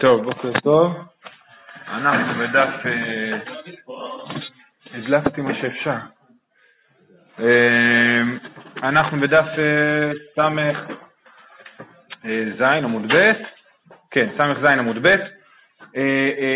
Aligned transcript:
טוב, 0.00 0.24
בוקר 0.24 0.60
טוב. 0.60 0.92
אנחנו 1.88 2.42
בדף, 2.42 2.86
אה, 2.86 3.38
הדלפתי 4.94 5.40
מה 5.40 5.54
שאפשר. 5.54 5.96
אה, 7.40 8.22
אנחנו 8.82 9.20
בדף 9.20 9.44
אה, 9.58 10.10
ס"ז 10.34 10.38
עמוד 12.60 13.12
ב', 13.12 13.32
כן, 14.10 14.28
ס"ז 14.38 14.64
עמוד 14.64 15.06
ב'. 15.06 15.16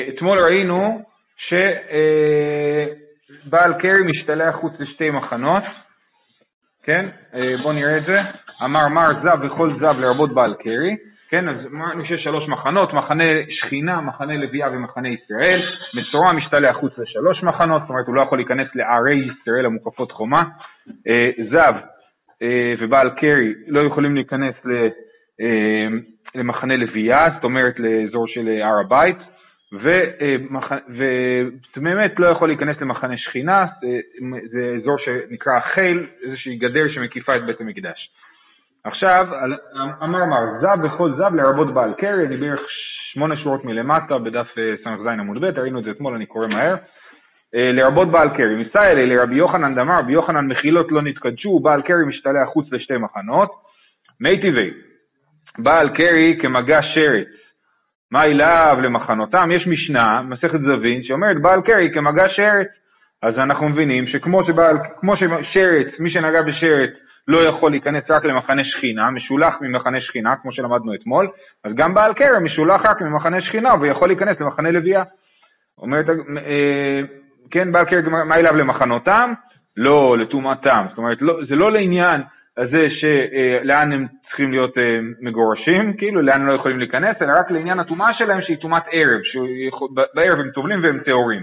אתמול 0.09 0.45
ראינו 0.45 1.03
שבעל 3.47 3.75
קרי 3.81 4.03
משתלח 4.05 4.55
חוץ 4.55 4.73
לשתי 4.79 5.11
מחנות, 5.11 5.63
כן? 6.83 7.09
בואו 7.63 7.73
נראה 7.73 7.97
את 7.97 8.05
זה. 8.07 8.21
אמר 8.63 8.89
מר 8.89 9.11
זב 9.23 9.39
וכל 9.43 9.73
זב 9.81 9.95
לרבות 9.99 10.35
בעל 10.35 10.55
קרי. 10.55 10.97
כן, 11.29 11.49
אז 11.49 11.57
אמרנו 11.67 12.05
שיש 12.05 12.25
שלוש 12.25 12.49
מחנות, 12.49 12.93
מחנה 12.93 13.25
שכינה, 13.51 14.01
מחנה 14.01 14.37
לוויה 14.37 14.69
ומחנה 14.73 15.09
ישראל. 15.09 15.63
מצורע 15.95 16.33
משתלח 16.33 16.77
חוץ 16.77 16.99
לשלוש 16.99 17.43
מחנות, 17.43 17.83
זאת 17.83 17.91
אומרת 17.91 18.07
הוא 18.07 18.15
לא 18.15 18.23
יכול 18.23 18.39
להיכנס 18.39 18.69
לערי 18.75 19.17
ישראל 19.17 19.67
המוקפות 19.67 20.13
חומה. 20.13 20.45
אה, 21.09 21.31
זב 21.51 21.75
אה, 22.43 22.75
ובעל 22.79 23.11
קרי 23.11 23.55
לא 23.67 23.81
יכולים 23.81 24.15
להיכנס 24.15 24.55
אה, 25.41 25.87
למחנה 26.35 26.77
לוויה, 26.77 27.29
זאת 27.35 27.45
אומרת 27.45 27.79
לאזור 27.79 28.27
של 28.29 28.49
הר 28.63 28.81
הבית, 28.81 29.17
ובאמת 31.77 32.19
לא 32.19 32.27
יכול 32.27 32.49
להיכנס 32.49 32.81
למחנה 32.81 33.17
שכינה, 33.17 33.67
זה 34.51 34.75
אזור 34.77 34.97
שנקרא 34.99 35.61
חיל, 35.75 36.07
איזושהי 36.23 36.57
גדר 36.57 36.89
שמקיפה 36.95 37.37
את 37.37 37.47
בית 37.47 37.61
המקדש. 37.61 38.11
עכשיו, 38.85 39.27
אמר 40.03 40.25
מר, 40.25 40.61
זב 40.61 40.85
וכל 40.85 41.13
זב 41.17 41.35
לרבות 41.35 41.75
בעל 41.75 41.93
קרי, 41.99 42.27
אני 42.27 42.37
בערך 42.37 42.61
שמונה 43.13 43.37
שורות 43.37 43.65
מלמטה 43.65 44.19
בדף 44.19 44.59
אה, 44.59 44.75
ס"ז 44.77 45.07
עמוד 45.07 45.45
ב', 45.45 45.59
ראינו 45.59 45.79
את 45.79 45.85
זה 45.85 45.91
אתמול, 45.91 46.15
אני 46.15 46.27
קורא 46.27 46.47
מהר. 46.47 46.77
אה, 47.55 47.73
לרבות 47.73 48.11
בעל 48.11 48.29
קרי, 48.29 48.57
מסיילי 48.57 49.07
לרבי 49.07 49.35
יוחנן 49.35 49.75
דמר, 49.75 49.99
רבי 49.99 50.13
יוחנן 50.13 50.47
מחילות 50.47 50.93
לא 50.93 51.03
נתקדשו, 51.03 51.61
בעל 51.61 51.83
קרי 51.83 52.05
משתלח 52.07 52.49
חוץ 52.49 52.73
לשתי 52.73 52.97
מחנות. 52.97 53.51
מי 54.21 54.43
טבעי, 54.43 54.71
בעל 55.59 55.89
קרי 55.89 56.39
כמגע 56.43 56.81
שרץ, 56.95 57.29
מה 58.13 58.25
אליו 58.25 58.79
למחנותם? 58.83 59.51
יש 59.53 59.67
משנה, 59.67 60.23
מסכת 60.23 60.61
זבין, 60.61 61.03
שאומרת 61.03 61.43
בעל 61.43 61.63
קרי 61.63 61.91
כמגע 61.95 62.29
שרץ. 62.29 62.69
אז 63.23 63.39
אנחנו 63.39 63.69
מבינים 63.69 64.07
שכמו 64.07 64.45
שבעל, 64.45 64.77
ששרץ, 65.15 65.87
מי 65.99 66.11
שנגע 66.11 66.43
בשרץ 66.43 66.91
לא 67.29 67.49
יכול 67.49 67.71
להיכנס 67.71 68.05
רק 68.11 68.25
למחנה 68.25 68.65
שכינה, 68.65 69.11
משולח 69.11 69.55
ממחנה 69.61 70.01
שכינה, 70.01 70.37
כמו 70.37 70.53
שלמדנו 70.53 70.95
אתמול, 70.95 71.29
אז 71.65 71.73
גם 71.75 71.95
בעל 71.95 72.15
כרם 72.15 72.45
משולח 72.45 72.81
רק 72.85 73.03
ממחנה 73.03 73.41
שכינה 73.41 73.75
ויכול 73.81 74.09
להיכנס 74.09 74.41
למחנה 74.41 74.71
לוויה. 74.71 75.03
אומרת, 75.79 76.07
אה, 76.47 77.01
כן, 77.51 77.73
בעל 77.73 77.85
כרם, 77.85 78.29
מה 78.29 78.37
אליו 78.37 78.57
למחנותם? 78.57 79.33
לא, 79.77 80.19
לטומאתם. 80.19 80.87
זאת 80.89 80.99
אומרת, 80.99 81.19
לא, 81.21 81.39
זה 81.49 81.55
לא 81.55 81.73
לעניין 81.73 82.21
הזה 82.57 82.89
שלאן 82.91 83.93
אה, 83.93 83.97
הם 83.97 84.07
צריכים 84.27 84.51
להיות 84.51 84.79
אה, 84.79 84.99
מגורשים, 85.21 85.93
כאילו, 85.97 86.23
לאן 86.23 86.41
הם 86.41 86.47
לא 86.47 86.53
יכולים 86.53 86.79
להיכנס, 86.79 87.17
אלא 87.23 87.33
רק 87.39 87.51
לעניין 87.51 87.81
הטומאה 87.81 88.15
שלהם 88.15 88.43
שהיא 88.43 88.57
טומאת 88.57 88.83
ערב, 88.93 89.21
שבערב 89.23 90.41
הם 90.41 90.51
טובלים 90.51 90.85
והם 90.85 90.99
טהורים. 90.99 91.43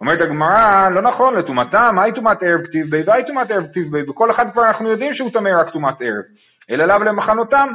אומרת 0.00 0.20
הגמרא, 0.20 0.88
לא 0.88 1.02
נכון, 1.02 1.34
לטומאתם, 1.34 1.94
מהי 1.94 2.12
טומאת 2.12 2.42
ערב 2.42 2.66
כתיב 2.66 2.90
בי, 2.90 3.02
והי 3.06 3.26
טומאת 3.26 3.50
ערב 3.50 3.66
כתיב 3.70 3.92
בי, 3.92 4.10
וכל 4.10 4.30
אחד 4.30 4.52
כבר 4.52 4.66
אנחנו 4.66 4.90
יודעים 4.90 5.14
שהוא 5.14 5.30
טמא 5.30 5.60
רק 5.60 5.70
טומאת 5.70 5.94
ערב, 6.00 6.24
אלא 6.70 6.84
לאו 6.84 6.98
למחנותם. 6.98 7.68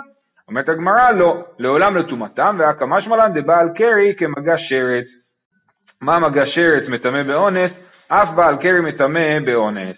אומרת 0.47 0.69
הגמרא, 0.69 1.11
לא, 1.11 1.45
לעולם 1.59 1.97
לטומאתם, 1.97 2.55
והקמא 2.59 3.01
שמלן 3.01 3.31
דבעל 3.33 3.69
קרי 3.75 4.15
כמגע 4.17 4.55
שרץ. 4.57 5.05
מה 6.01 6.19
מגע 6.19 6.43
שרץ 6.45 6.83
מטמא 6.89 7.23
באונס? 7.23 7.71
אף 8.07 8.29
בעל 8.35 8.57
קרי 8.57 8.81
מטמא 8.81 9.39
באונס. 9.45 9.97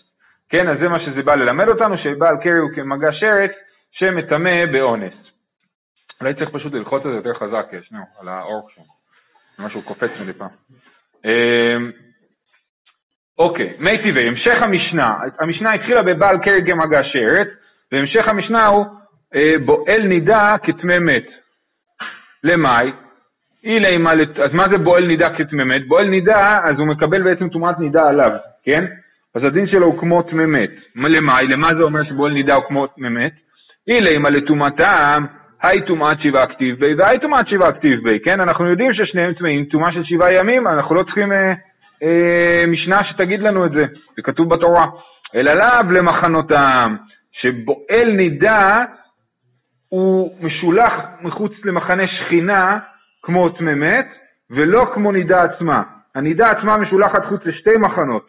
כן, 0.50 0.68
אז 0.68 0.78
זה 0.80 0.88
מה 0.88 1.00
שזה 1.00 1.22
בא 1.22 1.36
ללמד 1.36 1.68
אותנו, 1.68 1.98
שבעל 1.98 2.38
קרי 2.44 2.58
הוא 2.58 2.70
כמגע 2.76 3.12
שרץ 3.12 3.52
שמטמא 3.92 4.66
באונס. 4.72 5.14
אולי 6.22 6.34
צריך 6.34 6.50
פשוט 6.50 6.74
ללחוץ 6.74 7.06
את 7.06 7.12
זה 7.12 7.18
יותר 7.18 7.34
חזק, 7.34 7.66
שנייה, 7.82 8.04
על 8.22 8.28
האור 8.28 8.70
שם. 8.70 8.82
משהו 9.64 9.82
קופץ 9.82 10.10
מדי 10.20 10.34
פעם. 10.34 10.50
אוקיי, 13.40 13.74
מי 13.80 13.98
טבעי, 13.98 14.28
המשך 14.28 14.62
המשנה, 14.62 15.16
המשנה 15.40 15.74
התחילה 15.74 16.04
בבעל 16.04 16.38
קרג 16.38 16.74
מגע 16.74 17.04
שרץ, 17.04 17.48
והמשך 17.92 18.28
המשנה 18.28 18.68
הוא 18.68 18.86
אה, 19.36 19.54
בועל 19.66 20.02
נידה 20.02 20.56
כטמא 20.64 21.00
מת. 21.00 21.26
למאי? 22.44 22.92
אז 24.44 24.54
מה 24.54 24.70
זה 24.70 24.78
בועל 24.78 25.08
נידה 25.08 25.30
כטמא 25.38 25.64
מת? 25.64 25.88
בועל 25.88 26.08
נידה, 26.08 26.60
אז 26.64 26.80
הוא 26.80 26.88
מקבל 26.88 27.22
בעצם 27.22 27.50
טומאת 27.50 27.80
נידה 27.80 28.10
עליו, 28.10 28.32
כן? 28.64 28.86
אז 29.36 29.44
הדין 29.44 29.68
שלו 29.68 29.86
הוא 29.86 30.00
כמו 30.00 30.22
טמא 30.22 30.46
מת. 30.46 30.72
למאי? 30.96 31.48
למה 31.48 31.76
זה 31.76 31.84
אומר 31.84 32.04
שבועל 32.04 32.34
נידה 32.34 32.56
הוא 32.56 32.64
כמו 32.68 32.88
טמא 32.88 33.10
מת? 33.10 33.34
אילימה 33.88 34.30
לטומאתם, 34.30 35.26
היי 35.62 35.82
טומאת 35.82 36.20
שבעה 36.22 36.48
כתיב 36.48 36.80
בי 36.80 36.94
והי 36.94 37.20
טומאת 37.20 37.48
שבעה 37.48 37.72
כתיב 37.72 38.00
בי, 38.04 38.20
כן? 38.20 38.40
אנחנו 38.40 38.70
יודעים 38.70 38.94
ששניהם 38.94 39.34
טמאים, 39.34 39.66
טומאה 39.66 39.92
של 39.92 40.04
שבעה 40.04 40.34
ימים, 40.34 40.68
אנחנו 40.68 40.96
לא 40.96 41.04
צריכים... 41.04 41.32
אה, 42.04 42.64
משנה 42.68 43.04
שתגיד 43.04 43.40
לנו 43.40 43.66
את 43.66 43.72
זה, 43.72 43.86
זה 44.16 44.22
כתוב 44.22 44.54
בתורה. 44.56 44.88
אלא 45.36 45.54
לאו 45.54 45.92
למחנותם, 45.92 46.96
שבועל 47.32 48.12
נידה 48.12 48.84
הוא 49.90 50.36
משולח 50.42 50.94
מחוץ 51.22 51.52
למחנה 51.64 52.08
שכינה 52.08 52.80
כמו 53.24 53.50
תממת, 53.50 54.08
ולא 54.50 54.92
כמו 54.94 55.12
נידה 55.12 55.44
עצמה. 55.44 55.84
הנידה 56.16 56.52
עצמה 56.52 56.78
משולחת 56.78 57.26
חוץ 57.26 57.46
לשתי 57.46 57.78
מחנות, 57.78 58.26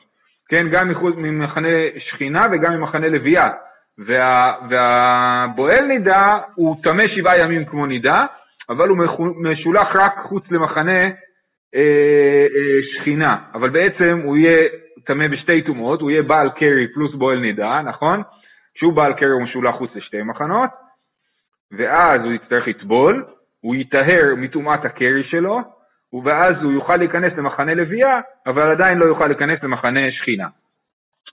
כן, 0.48 0.68
גם 0.68 0.88
מחוץ, 0.88 1.14
ממחנה 1.16 1.68
שכינה 1.98 2.46
וגם 2.52 2.72
ממחנה 2.72 3.08
לוויה. 3.08 3.50
וה, 4.06 4.54
והבועל 4.70 5.84
נידה 5.84 6.38
הוא 6.54 6.76
טמא 6.82 7.04
שבעה 7.08 7.38
ימים 7.38 7.64
כמו 7.64 7.86
נידה, 7.86 8.26
אבל 8.68 8.88
הוא 8.88 8.98
משולח 9.42 9.96
רק 9.96 10.14
חוץ 10.22 10.50
למחנה 10.50 11.08
שכינה, 12.92 13.36
אבל 13.54 13.68
בעצם 13.68 14.20
הוא 14.24 14.36
יהיה 14.36 14.68
טמא 15.04 15.28
בשתי 15.28 15.62
טומאות, 15.62 16.00
הוא 16.00 16.10
יהיה 16.10 16.22
בעל 16.22 16.50
קרי 16.50 16.86
פלוס 16.94 17.14
בועל 17.14 17.38
נידה, 17.38 17.82
נכון? 17.82 18.22
כשהוא 18.74 18.92
בעל 18.92 19.12
קרי 19.12 19.30
הוא 19.30 19.42
משולח 19.42 19.74
חוץ 19.74 19.90
לשתי 19.94 20.22
מחנות, 20.22 20.70
ואז 21.72 22.20
הוא 22.24 22.32
יצטרך 22.32 22.68
לטבול, 22.68 23.24
הוא 23.60 23.74
יטהר 23.74 24.34
מטומאת 24.36 24.84
הקרי 24.84 25.24
שלו, 25.24 25.60
ואז 26.24 26.56
הוא 26.62 26.72
יוכל 26.72 26.96
להיכנס 26.96 27.32
למחנה 27.36 27.74
לוויה, 27.74 28.20
אבל 28.46 28.70
עדיין 28.70 28.98
לא 28.98 29.04
יוכל 29.04 29.26
להיכנס 29.26 29.62
למחנה 29.62 30.00
שכינה. 30.10 30.46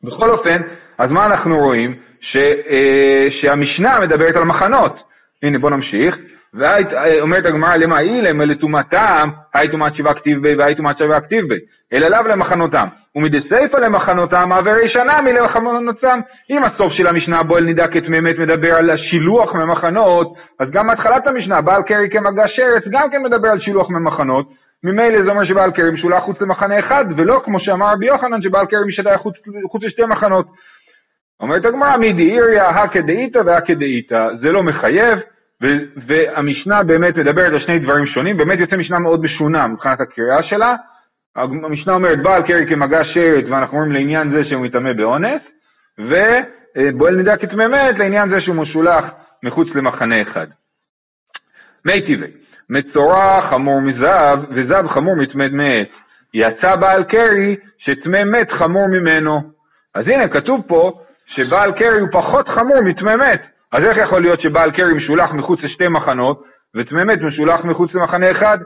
בכל 0.03 0.29
אופן, 0.29 0.61
אז 0.97 1.11
מה 1.11 1.25
אנחנו 1.25 1.59
רואים? 1.59 1.95
ש, 2.21 2.35
אה, 2.69 3.27
שהמשנה 3.41 3.99
מדברת 3.99 4.35
על 4.35 4.43
מחנות. 4.43 5.12
הנה 5.43 5.59
בואו 5.59 5.75
נמשיך. 5.75 6.17
ואומרת 6.53 7.45
הגמרא 7.45 7.75
למה 7.75 7.99
אילם 7.99 8.41
לטומאתם, 8.41 9.29
היי 9.53 9.71
טומאת 9.71 9.95
שבעה 9.95 10.13
כתיב 10.13 10.41
בי 10.41 10.55
והי 10.55 10.75
טומאת 10.75 10.97
שבעה 10.97 11.21
כתיב 11.21 11.47
בי, 11.47 11.55
אלא 11.93 12.07
לאו 12.07 12.27
למחנותם. 12.27 12.87
ומדסייפא 13.15 13.77
למחנותם, 13.77 14.51
עברי 14.51 14.89
שנה 14.89 15.21
מלמחנותם. 15.21 16.19
אם 16.49 16.63
הסוף 16.63 16.93
של 16.93 17.07
המשנה 17.07 17.43
בועל 17.43 17.63
נידה 17.63 17.87
כתממת 17.87 18.39
מדבר 18.39 18.75
על 18.75 18.89
השילוח 18.89 19.55
ממחנות, 19.55 20.33
אז 20.59 20.71
גם 20.71 20.87
מהתחלת 20.87 21.27
המשנה, 21.27 21.61
בעל 21.61 21.83
קרי 21.83 22.09
כמגע 22.09 22.47
שרץ, 22.47 22.83
גם 22.91 23.09
כן 23.11 23.23
מדבר 23.23 23.47
על 23.47 23.59
שילוח 23.59 23.89
ממחנות. 23.89 24.45
ממילא 24.83 25.23
זה 25.23 25.29
אומר 25.29 25.45
שבעל 25.45 25.71
קרי 25.71 25.91
משולח 25.91 26.23
חוץ 26.23 26.41
למחנה 26.41 26.79
אחד, 26.79 27.05
ולא 27.17 27.41
כמו 27.45 27.59
שאמר 27.59 27.93
רבי 27.93 28.05
יוחנן 28.05 28.41
שבעל 28.41 28.65
קרי 28.65 28.87
משלח 28.87 29.21
חוץ, 29.21 29.35
חוץ 29.71 29.83
לשתי 29.83 30.05
מחנות. 30.05 30.45
אומרת 31.39 31.65
הגמרא, 31.65 31.97
מידי 31.97 32.31
איריה, 32.31 32.69
הקא 32.69 33.01
דאיתא 33.01 33.41
והקא 33.45 33.73
דאיתא, 33.73 34.27
זה 34.41 34.51
לא 34.51 34.63
מחייב. 34.63 35.19
והמשנה 36.07 36.83
באמת 36.83 37.17
מדברת 37.17 37.53
על 37.53 37.59
שני 37.59 37.79
דברים 37.79 38.05
שונים, 38.05 38.37
באמת 38.37 38.59
יוצא 38.59 38.75
משנה 38.75 38.99
מאוד 38.99 39.23
משונה 39.23 39.67
מבחינת 39.67 40.01
הקריאה 40.01 40.43
שלה. 40.43 40.75
המשנה 41.35 41.93
אומרת 41.93 42.19
בעל 42.23 42.43
קרי 42.43 42.67
כמגע 42.69 43.03
שרת, 43.03 43.43
ואנחנו 43.49 43.77
אומרים 43.77 43.91
לעניין 43.91 44.31
זה 44.31 44.45
שהוא 44.49 44.61
מטמא 44.61 44.93
באונס, 44.93 45.41
ובועל 45.99 47.15
נידה 47.15 47.37
כטמא 47.37 47.67
מת 47.67 47.99
לעניין 47.99 48.29
זה 48.29 48.41
שהוא 48.41 48.55
משולח 48.55 49.05
מחוץ 49.43 49.67
למחנה 49.75 50.21
אחד. 50.21 50.47
מי 51.85 52.01
טבעי, 52.01 52.31
מצורע 52.69 53.41
חמור 53.49 53.81
מזב, 53.81 54.39
וזב 54.49 54.87
חמור 54.87 55.15
מטמא 55.15 55.47
מעץ. 55.51 55.89
יצא 56.33 56.75
בעל 56.75 57.03
קרי 57.03 57.55
שטמא 57.77 58.23
מת 58.23 58.51
חמור 58.51 58.87
ממנו. 58.87 59.41
אז 59.95 60.07
הנה, 60.07 60.27
כתוב 60.27 60.61
פה 60.67 60.99
שבעל 61.27 61.71
קרי 61.71 61.99
הוא 61.99 62.09
פחות 62.11 62.47
חמור 62.47 62.81
מטמא 62.81 63.15
מת. 63.15 63.52
אז 63.73 63.83
איך 63.83 63.97
יכול 63.97 64.21
להיות 64.21 64.41
שבעל 64.41 64.71
קרי 64.71 64.93
משולח 64.93 65.31
מחוץ 65.31 65.59
לשתי 65.63 65.87
מחנות, 65.87 66.43
ותממת 66.75 67.21
משולח 67.21 67.65
מחוץ 67.65 67.93
למחנה 67.93 68.31
אחד? 68.31 68.57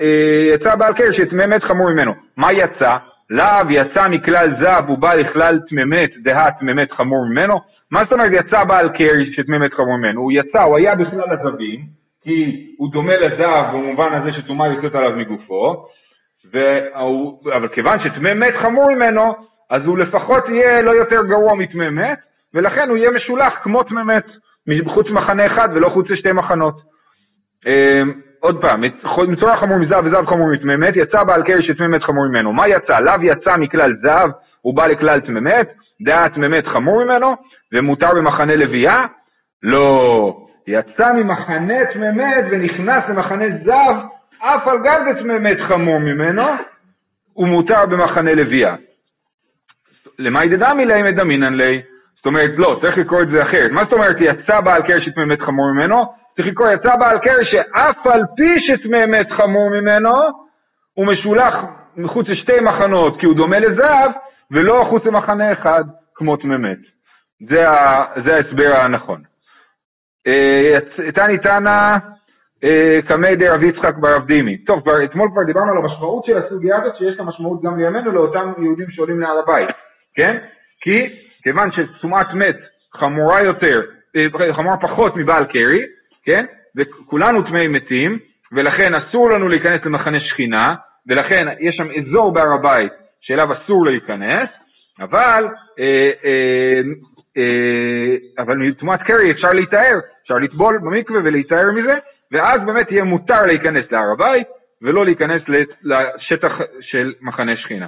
אה, 0.00 0.54
יצא 0.54 0.74
בעל 0.74 0.94
קרי 0.94 1.16
שתממת 1.16 1.64
חמור 1.64 1.90
ממנו. 1.90 2.12
מה 2.36 2.52
יצא? 2.52 2.96
לאו 3.30 3.70
יצא 3.70 4.08
מכלל 4.08 4.54
זב 4.60 4.90
ובא 4.90 5.14
לכלל 5.14 5.58
תממת, 5.68 6.10
דהה 6.22 6.50
תממת 6.60 6.92
חמור 6.92 7.26
ממנו? 7.30 7.60
מה 7.90 8.04
זאת 8.04 8.12
אומרת 8.12 8.30
יצא 8.34 8.64
בעל 8.64 8.88
קרי 8.88 9.32
שתממת 9.32 9.74
חמור 9.74 9.96
ממנו? 9.98 10.20
הוא 10.20 10.32
יצא, 10.32 10.62
הוא 10.62 10.76
היה 10.76 10.94
בכלל 10.94 11.24
הזבים, 11.30 11.80
כי 12.22 12.66
הוא 12.78 12.92
דומה 12.92 13.16
לזהב 13.16 13.66
במובן 13.72 14.12
הזה 14.12 14.32
שטומאה 14.32 14.68
יוצאת 14.68 14.94
עליו 14.94 15.16
מגופו, 15.16 15.86
והוא, 16.52 17.40
אבל 17.56 17.68
כיוון 17.68 17.98
שטמא 18.04 18.34
מת 18.34 18.54
חמור 18.62 18.90
ממנו, 18.90 19.34
אז 19.70 19.82
הוא 19.84 19.98
לפחות 19.98 20.48
יהיה 20.48 20.82
לא 20.82 20.90
יותר 20.90 21.26
גרוע 21.26 21.54
מטמא 21.54 21.90
מת, 21.90 22.18
ולכן 22.56 22.88
הוא 22.88 22.96
יהיה 22.96 23.10
משולח 23.10 23.52
כמו 23.62 23.82
טמא 23.82 24.02
מת, 24.02 24.24
מחוץ 24.66 25.06
מחנה 25.10 25.46
אחד 25.46 25.68
ולא 25.72 25.88
חוץ 25.88 26.10
לשתי 26.10 26.32
מחנות. 26.32 26.74
אמ, 27.66 28.12
עוד 28.40 28.60
פעם, 28.60 28.82
מצורע 29.28 29.56
חמור 29.56 29.78
מזהב 29.78 30.06
וזהב 30.06 30.26
חמור 30.26 30.52
מטמא 30.52 30.76
מת, 30.76 30.96
יצא 30.96 31.24
בעל 31.24 31.42
קרי 31.42 31.62
שטמא 31.62 31.86
מת 31.86 32.02
חמור 32.02 32.28
ממנו. 32.28 32.52
מה 32.52 32.68
יצא? 32.68 33.00
לאו 33.00 33.22
יצא 33.22 33.56
מכלל 33.56 33.92
זהב, 34.02 34.30
הוא 34.62 34.76
בא 34.76 34.86
לכלל 34.86 35.20
טמא 35.20 35.40
מת, 35.40 35.68
דעה 36.04 36.28
טמא 36.28 36.48
מת 36.48 36.66
חמור 36.66 37.04
ממנו, 37.04 37.34
ומותר 37.72 38.14
במחנה 38.14 38.56
לוויה? 38.56 39.06
לא. 39.62 40.36
יצא 40.66 41.12
ממחנה 41.12 41.74
טמא 41.92 42.10
מת 42.10 42.44
ונכנס 42.50 43.04
למחנה 43.08 43.44
זהב, 43.64 43.96
אף 44.38 44.68
על 44.68 44.78
גב 44.78 45.00
בטמא 45.10 45.38
מת 45.38 45.58
חמור 45.68 45.98
ממנו, 45.98 46.42
הוא 47.32 47.48
מותר 47.48 47.86
במחנה 47.86 48.34
לוויה. 48.34 48.74
למאי 50.18 50.48
דדמי 50.48 50.86
ליה 50.86 51.02
מדמינן 51.02 51.54
ליה? 51.54 51.80
זאת 52.26 52.28
אומרת, 52.28 52.50
לא, 52.56 52.78
צריך 52.80 52.98
לקרוא 52.98 53.22
את 53.22 53.28
זה 53.28 53.42
אחרת. 53.42 53.70
מה 53.70 53.84
זאת 53.84 53.92
אומרת 53.92 54.16
יצא 54.20 54.60
בעל 54.60 54.82
קרי 54.82 55.04
שטמא 55.04 55.24
מת 55.24 55.40
חמור 55.40 55.72
ממנו? 55.72 56.04
צריך 56.36 56.48
לקרוא 56.48 56.68
יצא 56.68 56.96
בעל 56.96 57.18
קרי 57.18 57.44
שאף 57.44 58.06
על 58.06 58.22
פי 58.36 58.60
שטמא 58.60 59.06
מת 59.06 59.30
חמור 59.30 59.70
ממנו, 59.70 60.12
הוא 60.94 61.06
משולח 61.06 61.54
מחוץ 61.96 62.28
לשתי 62.28 62.60
מחנות 62.60 63.20
כי 63.20 63.26
הוא 63.26 63.36
דומה 63.36 63.58
לזהב, 63.58 64.10
ולא 64.50 64.86
חוץ 64.90 65.04
למחנה 65.04 65.52
אחד 65.52 65.84
כמו 66.14 66.36
טמא 66.36 66.56
מת. 66.56 66.78
זה, 67.48 67.68
ההסבר 67.68 68.76
הנכון. 68.76 69.22
אה, 70.26 70.78
תני 71.14 71.38
תנא 71.38 71.96
אה, 72.64 72.98
קמי 73.08 73.36
די 73.36 73.48
רב 73.48 73.62
יצחק 73.62 73.94
ברב 74.00 74.26
דימי. 74.26 74.58
טוב, 74.58 74.80
כבר, 74.80 75.04
אתמול 75.04 75.28
כבר 75.32 75.42
דיברנו 75.42 75.72
על 75.72 75.78
המשמעות 75.78 76.24
של 76.24 76.38
הסוגיה 76.38 76.76
הזאת, 76.76 76.96
שיש 76.96 77.18
לה 77.18 77.24
משמעות 77.24 77.62
גם 77.62 77.78
לימינו 77.78 78.12
לאותם 78.12 78.52
יהודים 78.58 78.90
שעולים 78.90 79.20
להר 79.20 79.38
הבית, 79.38 79.68
כן? 80.14 80.38
כי 80.80 81.25
כיוון 81.46 81.70
שטומאת 81.72 82.26
מת 82.34 82.56
חמורה 82.94 83.42
יותר, 83.42 83.82
אה, 84.16 84.54
חמורה 84.54 84.76
פחות 84.76 85.16
מבעל 85.16 85.44
קרי, 85.44 85.82
כן? 86.24 86.44
וכולנו 86.76 87.42
טמאי 87.42 87.68
מתים, 87.68 88.18
ולכן 88.52 88.94
אסור 88.94 89.30
לנו 89.30 89.48
להיכנס 89.48 89.84
למחנה 89.84 90.20
שכינה, 90.20 90.74
ולכן 91.06 91.46
יש 91.60 91.76
שם 91.76 91.88
אזור 91.90 92.32
בהר 92.32 92.52
הבית 92.52 92.92
שאליו 93.20 93.48
אסור 93.52 93.86
להיכנס, 93.86 94.48
אבל, 95.00 95.44
אה, 95.78 96.10
אה, 96.24 96.80
אה, 97.36 98.16
אבל 98.38 98.56
מטומאת 98.56 99.02
קרי 99.02 99.30
אפשר 99.30 99.52
להיטהר, 99.52 99.98
אפשר 100.22 100.34
לטבול 100.34 100.78
במקווה 100.78 101.20
ולהיטהר 101.24 101.72
מזה, 101.72 101.94
ואז 102.32 102.60
באמת 102.66 102.92
יהיה 102.92 103.04
מותר 103.04 103.46
להיכנס 103.46 103.92
להר 103.92 104.12
הבית, 104.12 104.46
ולא 104.82 105.04
להיכנס 105.04 105.42
לשטח 105.82 106.52
של 106.80 107.12
מחנה 107.20 107.56
שכינה. 107.56 107.86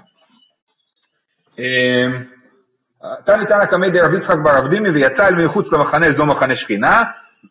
תני 3.27 3.47
תנא 3.47 3.65
קמא 3.65 3.89
דרב 3.89 4.15
יצחק 4.15 4.37
בר 4.43 4.59
אבדימי 4.59 4.91
ויצא 4.91 5.27
אל 5.27 5.45
מחוץ 5.45 5.73
למחנה 5.73 6.07
זו 6.17 6.27
מחנה 6.27 6.57
שכינה, 6.57 7.05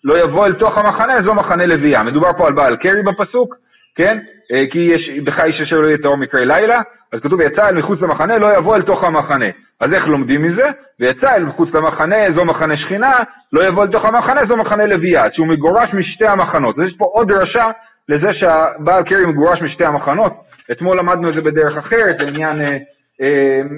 לא 0.04 0.24
יבוא 0.24 0.46
אל 0.46 0.54
תוך 0.54 0.78
המחנה 0.78 1.22
זו 1.24 1.34
מחנה 1.34 1.66
לוויה. 1.66 2.04
מדובר 2.04 2.34
פה 2.38 2.48
על 2.48 2.54
בעל 2.54 2.76
קרי 2.78 3.04
בפסוק, 3.04 3.56
כן? 3.96 4.18
אה, 4.54 4.64
כי 4.72 4.80
יש 4.80 5.10
בך 5.24 5.40
איש 5.40 5.62
אשר 5.62 5.76
לא 5.76 5.88
יהיה 5.88 5.98
טהור 5.98 6.18
מקרי 6.18 6.46
לילה, 6.46 6.82
אז 7.14 7.20
כתוב 7.20 7.40
ויצא 7.40 7.68
אל 7.70 7.76
מחוץ 7.76 8.02
למחנה 8.02 8.38
לא 8.38 8.58
יבוא 8.58 8.76
אל 8.76 8.82
תוך 8.82 9.04
המחנה. 9.04 9.46
אז 9.82 9.94
איך 9.94 10.08
לומדים 10.08 10.42
מזה? 10.42 10.70
ויצא 11.00 11.36
אל 11.36 11.44
מחוץ 11.44 11.74
למחנה 11.74 12.16
זו 12.36 12.46
מחנה 12.46 12.78
שכינה, 12.78 13.14
לא 13.54 13.68
יבוא 13.68 13.84
אל 13.84 13.92
תוך 13.92 14.06
המחנה 14.06 14.42
זו 14.48 14.58
מחנה 14.58 14.86
לוויה, 14.86 15.24
שהוא 15.34 15.48
מגורש 15.48 15.94
משתי 15.94 16.28
המחנות. 16.28 16.80
אז 16.80 16.86
יש 16.86 16.96
פה 16.98 17.06
עוד 17.06 17.28
דרשה 17.28 17.72
לזה 18.10 18.34
שהבעל 18.34 19.04
קרי 19.04 19.26
מגורש 19.26 19.62
משתי 19.62 19.86
המחנות. 19.86 20.34
אתמול 20.72 20.98
למדנו 20.98 21.30
את 21.30 21.36
זה 21.36 21.42
בדרך 21.42 21.78
אחרת, 21.78 22.16
לעניין 22.20 22.62
אה, 22.62 22.78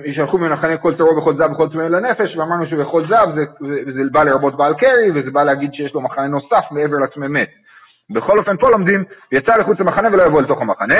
ישלחו 0.05 0.37
ממחנה 0.37 0.77
כל 0.77 0.95
טרור 0.95 1.17
וכל 1.17 1.35
זב 1.35 1.51
וכל 1.51 1.69
טמא 1.69 1.81
לנפש, 1.81 2.37
ואמרנו 2.37 2.67
שבכל 2.67 3.05
זב 3.07 3.27
זה, 3.35 3.43
זה, 3.59 3.91
זה 3.91 4.01
בא 4.11 4.23
לרבות 4.23 4.57
בעל 4.57 4.73
קרי, 4.73 5.11
וזה 5.15 5.31
בא 5.31 5.43
להגיד 5.43 5.73
שיש 5.73 5.93
לו 5.93 6.01
מחנה 6.01 6.27
נוסף 6.27 6.63
מעבר 6.71 6.97
לטמא 6.97 7.27
מת. 7.27 7.49
בכל 8.09 8.39
אופן 8.39 8.57
פה 8.57 8.69
לומדים, 8.69 9.03
יצא 9.31 9.55
לחוץ 9.55 9.79
למחנה 9.79 10.09
ולא 10.11 10.23
יבוא 10.23 10.41
לתוך 10.41 10.61
המחנה, 10.61 10.99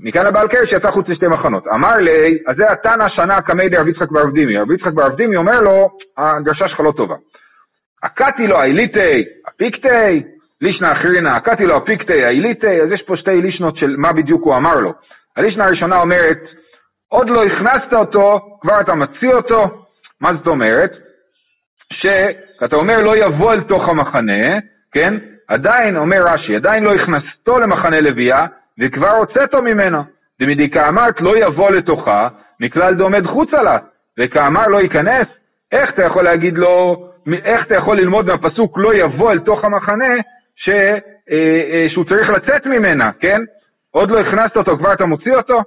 מכאן 0.00 0.26
הבעל 0.26 0.48
קרי 0.48 0.66
שיצא 0.66 0.90
חוץ 0.90 1.08
לשתי 1.08 1.26
מחנות. 1.26 1.66
אמר 1.66 1.96
לי, 1.96 2.38
אז 2.46 2.56
זה 2.56 2.72
התנא 2.72 3.08
שנה 3.08 3.42
קמי 3.42 3.68
די 3.68 3.76
רב 3.76 3.88
יצחק 3.88 4.10
ברב 4.10 4.32
דימי. 4.32 4.58
רב 4.58 4.70
יצחק 4.70 4.92
ברב 4.92 5.16
דימי 5.16 5.36
אומר 5.36 5.60
לו, 5.60 5.90
הגרשה 6.18 6.68
שלך 6.68 6.80
לא 6.80 6.92
טובה. 6.96 7.14
הקתי 8.02 8.46
לו 8.46 8.58
האליטי, 8.58 9.24
הפיקטי, 9.48 10.22
לישנה 10.60 10.92
אחרינה, 10.92 11.36
הקתי 11.36 11.66
לו 11.66 11.76
הפיקטי, 11.76 12.24
האליטי, 12.24 12.82
אז 12.82 12.92
יש 12.92 13.02
פה 13.02 13.16
שתי 13.16 13.42
לישנות 13.42 13.76
של 13.76 13.94
מה 13.98 14.12
בדיוק 14.12 14.44
הוא 14.44 14.56
אמר 14.56 14.80
לו. 14.80 14.92
הלישנה 15.36 15.64
הראשונה 15.64 16.00
אומרת, 16.00 16.38
עוד 17.12 17.28
לא 17.28 17.44
הכנסת 17.46 17.92
אותו, 17.92 18.40
כבר 18.60 18.80
אתה 18.80 18.94
מציא 18.94 19.34
אותו. 19.34 19.84
מה 20.20 20.34
זאת 20.34 20.46
אומרת? 20.46 20.92
שאתה 21.92 22.76
אומר 22.76 23.00
לא 23.00 23.16
יבוא 23.16 23.52
אל 23.52 23.60
תוך 23.60 23.88
המחנה, 23.88 24.58
כן? 24.92 25.14
עדיין, 25.48 25.96
אומר 25.96 26.22
רש"י, 26.26 26.56
עדיין 26.56 26.84
לא 26.84 26.94
הכנסתו 26.94 27.58
למחנה 27.58 28.00
לוויה, 28.00 28.46
וכבר 28.80 29.10
הוצאתו 29.10 29.62
ממנו. 29.62 30.02
דמדיקה 30.40 30.88
אמרת 30.88 31.20
לא 31.20 31.36
יבוא 31.36 31.70
לתוכה, 31.70 32.28
מכלל 32.60 32.94
דעומד 32.94 33.26
חוצה 33.26 33.62
לה, 33.62 33.78
וכאמר 34.18 34.66
לא 34.66 34.80
ייכנס, 34.80 35.26
איך 35.72 35.90
אתה 35.90 36.02
יכול 36.02 36.24
להגיד 36.24 36.58
לו, 36.58 37.06
איך 37.44 37.66
אתה 37.66 37.74
יכול 37.74 37.96
ללמוד 37.96 38.26
מהפסוק 38.26 38.78
לא 38.78 38.94
יבוא 38.94 39.32
אל 39.32 39.38
תוך 39.38 39.64
המחנה, 39.64 40.14
ש, 40.56 40.68
אה, 40.68 41.00
אה, 41.72 41.86
שהוא 41.88 42.04
צריך 42.04 42.30
לצאת 42.30 42.66
ממנה, 42.66 43.10
כן? 43.20 43.40
עוד 43.90 44.10
לא 44.10 44.20
הכנסת 44.20 44.56
אותו, 44.56 44.76
כבר 44.76 44.92
אתה 44.92 45.04
מוציא 45.04 45.34
אותו? 45.34 45.62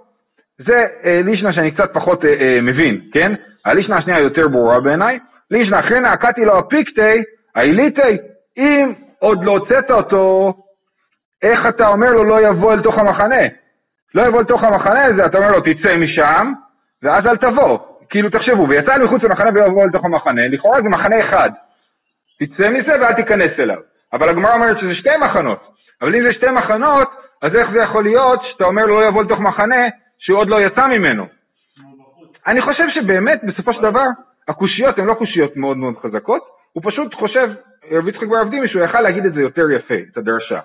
זה 0.57 0.86
אה, 1.06 1.22
לישנה 1.24 1.54
שאני 1.54 1.72
קצת 1.72 1.94
פחות 1.94 2.25
אה, 2.25 2.30
אה, 2.30 2.62
מבין, 2.62 3.02
כן? 3.13 3.31
הלישנה 3.66 3.98
השנייה 3.98 4.19
יותר 4.19 4.48
ברורה 4.48 4.80
בעיניי. 4.80 5.19
לישנה 5.52 5.80
אחרי 5.80 6.00
נעקתי 6.00 6.46
לו 6.46 6.57
הפיקטי, 6.60 7.24
האליטי, 7.56 8.18
אם 8.57 8.94
עוד 9.19 9.44
לא 9.44 9.52
הוצאת 9.52 9.92
אותו, 9.92 10.54
איך 11.44 11.66
אתה 11.69 11.88
אומר 11.88 12.12
לו 12.12 12.24
לא 12.24 12.48
יבוא 12.48 12.74
אל 12.74 12.81
תוך 12.81 12.98
המחנה? 12.98 13.42
לא 14.16 14.28
יבוא 14.28 14.40
אל 14.40 14.46
תוך 14.46 14.63
המחנה 14.63 15.06
הזה, 15.06 15.25
אתה 15.25 15.38
אומר 15.38 15.52
לו 15.52 15.62
תצא 15.62 15.96
משם, 15.96 16.54
ואז 17.04 17.25
אל 17.25 17.38
תבוא. 17.38 17.80
כאילו 18.10 18.30
תחשבו, 18.30 18.69
ויצא 18.69 18.98
מחוץ 18.98 19.24
למחנה 19.24 19.50
ולא 19.50 19.66
יבוא 19.66 19.84
אל 19.84 19.90
תוך 19.90 20.06
המחנה, 20.06 20.48
לכאורה 20.48 20.81
זה 20.81 20.90
מחנה 20.90 21.19
אחד. 21.19 21.50
תצא 22.40 22.69
מזה 22.69 22.92
ואל 23.01 23.13
תיכנס 23.13 23.60
אליו. 23.60 23.80
אבל 24.13 24.30
הגמרא 24.30 24.54
אומרת 24.54 24.80
שזה 24.80 24.96
שתי 24.96 25.18
מחנות. 25.22 25.60
אבל 26.01 26.16
אם 26.16 26.24
זה 26.24 26.34
שתי 26.34 26.51
מחנות, 26.51 27.08
אז 27.41 27.56
איך 27.56 27.70
זה 27.72 27.80
יכול 27.80 28.03
להיות 28.03 28.39
שאתה 28.44 28.63
אומר 28.63 28.86
לו 28.86 29.01
לא 29.01 29.08
יבוא 29.08 29.24
לתוך 29.24 29.39
מחנה, 29.39 29.88
שהוא 30.25 30.39
עוד 30.39 30.50
לא 30.50 30.62
יצא 30.62 30.88
ממנו. 30.88 31.25
אני 32.48 32.62
חושב 32.62 32.84
שבאמת, 32.94 33.39
בסופו 33.44 33.74
של 33.74 33.82
דבר, 33.82 34.05
הקושיות 34.48 34.98
הן 34.98 35.05
לא 35.05 35.13
קושיות 35.13 35.58
מאוד 35.58 35.77
מאוד 35.77 35.98
חזקות, 35.98 36.41
הוא 36.74 36.84
פשוט 36.86 37.13
חושב, 37.13 37.50
רבי 37.91 38.10
יצחק 38.10 38.27
בר 38.27 38.38
עבדימי, 38.38 38.67
שהוא 38.67 38.84
יכל 38.84 39.01
להגיד 39.01 39.25
את 39.25 39.34
זה 39.34 39.41
יותר 39.41 39.72
יפה, 39.72 39.96
את 40.12 40.17
הדרשה. 40.17 40.60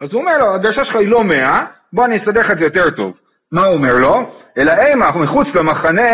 אז 0.00 0.12
הוא 0.12 0.20
אומר 0.20 0.38
לו, 0.38 0.54
הדרשה 0.54 0.84
שלך 0.84 0.96
היא 0.96 1.08
לא 1.08 1.24
מאה, 1.24 1.66
בוא 1.92 2.04
אני 2.04 2.18
אסדר 2.18 2.40
לך 2.40 2.50
את 2.50 2.58
זה 2.58 2.64
יותר 2.64 2.90
טוב. 2.90 3.16
מה 3.52 3.66
הוא 3.66 3.74
אומר 3.74 3.94
לו? 3.94 4.32
אלא 4.58 4.72
אימה, 4.72 5.10
מחוץ 5.10 5.48
למחנה, 5.54 6.10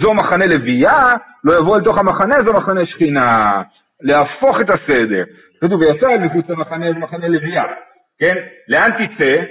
זו 0.00 0.14
מחנה 0.14 0.46
לוויה, 0.46 1.16
לא 1.44 1.58
יבוא 1.58 1.76
אל 1.76 1.84
תוך 1.84 1.98
המחנה, 1.98 2.36
זו 2.44 2.52
מחנה 2.52 2.86
שכינה. 2.86 3.62
להפוך 4.00 4.60
את 4.60 4.70
הסדר. 4.70 5.24
כתוב, 5.60 5.80
ויצא 5.80 6.06
אל 6.06 6.18
מחוץ 6.18 6.48
למחנה, 6.48 6.92
זו 6.92 6.98
מחנה 6.98 7.28
לוויה. 7.28 7.64
כן? 8.18 8.34
לאן 8.68 8.90
תצא? 8.90 9.42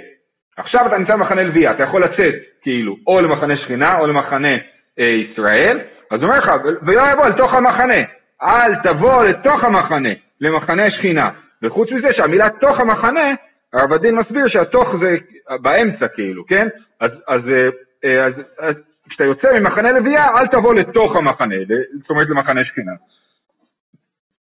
עכשיו 0.56 0.86
אתה 0.86 0.98
נמצא 0.98 1.12
במחנה 1.12 1.42
לוויה, 1.42 1.70
אתה 1.70 1.82
יכול 1.82 2.04
לצאת 2.04 2.51
כאילו 2.62 2.96
או 3.06 3.20
למחנה 3.20 3.56
שכינה 3.56 3.98
או 3.98 4.06
למחנה 4.06 4.56
אה, 4.98 5.04
ישראל, 5.04 5.78
אז 6.10 6.20
הוא 6.20 6.28
אומר 6.28 6.38
לך, 6.38 6.50
ולא 6.82 7.02
יבוא 7.12 7.26
אל 7.26 7.32
תוך 7.32 7.54
המחנה, 7.54 8.02
אל 8.42 8.74
תבוא 8.82 9.24
לתוך 9.24 9.64
המחנה, 9.64 10.08
למחנה 10.40 10.90
שכינה. 10.90 11.30
וחוץ 11.62 11.90
מזה 11.90 12.08
שהמילה 12.12 12.48
תוך 12.60 12.80
המחנה, 12.80 13.34
הרב 13.72 13.92
הדין 13.92 14.14
מסביר 14.14 14.48
שהתוך 14.48 14.88
זה 15.00 15.16
באמצע 15.60 16.08
כאילו, 16.08 16.46
כן? 16.46 16.68
אז, 17.00 17.10
אז, 17.28 17.40
אה, 17.48 17.68
אה, 18.04 18.26
אז, 18.26 18.32
אז 18.58 18.74
כשאתה 19.08 19.24
יוצא 19.24 19.58
ממחנה 19.58 19.92
לוויה, 19.92 20.28
אל 20.36 20.46
תבוא 20.46 20.74
לתוך 20.74 21.16
המחנה, 21.16 21.54
זאת 22.00 22.10
אומרת 22.10 22.28
למחנה 22.28 22.64
שכינה. 22.64 22.92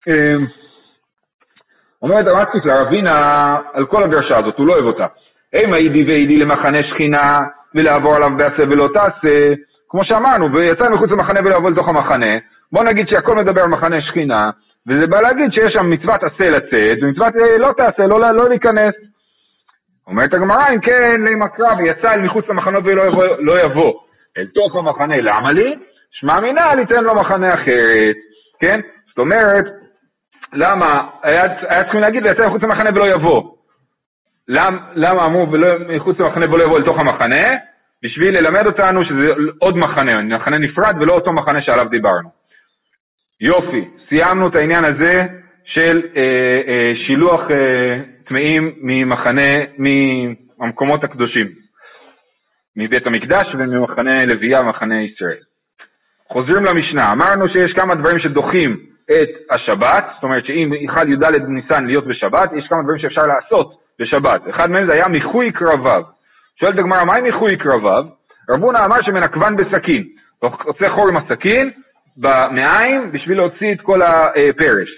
אה, 0.07 0.35
אומרת 2.01 2.27
הרמקסיס 2.27 2.65
לרבינה 2.65 3.57
על 3.73 3.85
כל 3.85 4.03
הדרשה 4.03 4.37
הזאת, 4.37 4.57
הוא 4.57 4.67
לא 4.67 4.73
אוהב 4.73 4.85
אותה. 4.85 5.05
אימה 5.53 5.77
אידי 5.77 6.03
ואידי 6.03 6.37
למחנה 6.37 6.83
שכינה 6.83 7.39
ולעבור 7.75 8.15
עליו 8.15 8.31
בעשה 8.37 8.63
ולא 8.63 8.87
תעשה, 8.93 9.53
כמו 9.89 10.05
שאמרנו, 10.05 10.53
ויצא 10.53 10.89
מחוץ 10.89 11.11
למחנה 11.11 11.39
ולעבור 11.43 11.69
לתוך 11.69 11.89
המחנה, 11.89 12.37
בוא 12.71 12.83
נגיד 12.83 13.07
שהכל 13.07 13.35
מדבר 13.35 13.61
על 13.61 13.69
מחנה 13.69 14.01
שכינה, 14.01 14.49
וזה 14.87 15.07
בא 15.07 15.21
להגיד 15.21 15.51
שיש 15.51 15.73
שם 15.73 15.89
מצוות 15.89 16.23
עשה 16.23 16.49
לצאת, 16.49 16.97
ומצוות 17.01 17.35
אה, 17.35 17.57
לא 17.57 17.73
תעשה, 17.77 18.07
לא, 18.07 18.19
לא, 18.19 18.31
לא 18.31 18.49
להיכנס. 18.49 18.93
אומרת 20.07 20.33
הגמרא, 20.33 20.69
אם 20.73 20.79
כן, 20.79 21.21
לימה 21.25 21.47
קרא 21.47 21.75
ויצא 21.77 22.13
אל 22.13 22.21
מחוץ 22.21 22.49
למחנות 22.49 22.83
ולא 22.85 23.07
יבוא, 23.07 23.25
לא 23.39 23.61
יבוא 23.61 23.93
אל 24.37 24.45
תוך 24.45 24.75
המחנה, 24.75 25.21
למה 25.21 25.51
לי? 25.51 25.75
שמע 26.11 26.39
מינה, 26.39 26.75
ליתן 26.75 27.03
לו 27.03 27.15
מחנה 27.15 27.53
אחרת, 27.53 28.15
כן? 28.59 28.79
זאת 29.07 29.17
אומרת, 29.17 29.65
למה? 30.53 31.07
היה, 31.23 31.43
היה 31.67 31.83
צריכים 31.83 32.01
להגיד 32.01 32.25
ויצא 32.25 32.47
מחוץ 32.47 32.63
למחנה 32.63 32.89
ולא 32.93 33.07
יבוא. 33.07 33.43
למ, 34.51 34.77
למה 34.95 35.25
אמרו 35.25 35.47
מחוץ 35.95 36.19
למחנה 36.19 36.47
בוא 36.47 36.57
לא 36.57 36.63
יבוא 36.63 36.79
לתוך 36.79 36.99
המחנה? 36.99 37.55
בשביל 38.03 38.37
ללמד 38.37 38.65
אותנו 38.65 39.05
שזה 39.05 39.27
עוד 39.59 39.77
מחנה, 39.77 40.21
מחנה 40.21 40.57
נפרד 40.57 40.95
ולא 40.99 41.13
אותו 41.13 41.33
מחנה 41.33 41.61
שעליו 41.61 41.87
דיברנו. 41.89 42.29
יופי, 43.41 43.85
סיימנו 44.09 44.47
את 44.47 44.55
העניין 44.55 44.85
הזה 44.85 45.25
של 45.65 46.01
אה, 46.15 46.21
אה, 46.67 46.93
שילוח 47.05 47.41
אה, 47.51 47.99
טמאים 48.27 48.73
ממחנה, 48.81 49.51
מהמקומות 49.77 51.03
הקדושים, 51.03 51.47
מבית 52.77 53.07
המקדש 53.07 53.47
וממחנה 53.53 54.25
לוויה 54.25 54.61
ומחנה 54.61 55.03
ישראל. 55.03 55.41
חוזרים 56.27 56.65
למשנה, 56.65 57.11
אמרנו 57.11 57.49
שיש 57.49 57.73
כמה 57.73 57.95
דברים 57.95 58.19
שדוחים 58.19 58.77
את 59.05 59.29
השבת, 59.51 60.05
זאת 60.13 60.23
אומרת 60.23 60.45
שאם 60.45 60.73
יחד 60.79 61.05
י"ד 61.09 61.23
ניסן 61.47 61.85
להיות 61.85 62.07
בשבת, 62.07 62.49
יש 62.57 62.67
כמה 62.67 62.83
דברים 62.83 62.99
שאפשר 62.99 63.25
לעשות 63.25 63.80
בשבת. 64.01 64.41
אחד 64.49 64.71
מהם 64.71 64.85
זה 64.85 64.93
היה 64.93 65.07
מיחוי 65.07 65.51
קרביו. 65.51 66.03
שואלת 66.59 66.79
הגמרא, 66.79 67.03
מהי 67.03 67.21
מיחוי 67.21 67.57
קרביו? 67.57 68.03
רבונה 68.49 68.85
אמר 68.85 69.01
שמנקבן 69.01 69.55
בסכין. 69.55 70.03
עושה 70.39 70.89
חור 70.89 71.09
עם 71.09 71.17
הסכין 71.17 71.71
במעיים 72.17 73.11
בשביל 73.11 73.37
להוציא 73.37 73.73
את 73.73 73.81
כל 73.81 74.01
הפרש. 74.01 74.89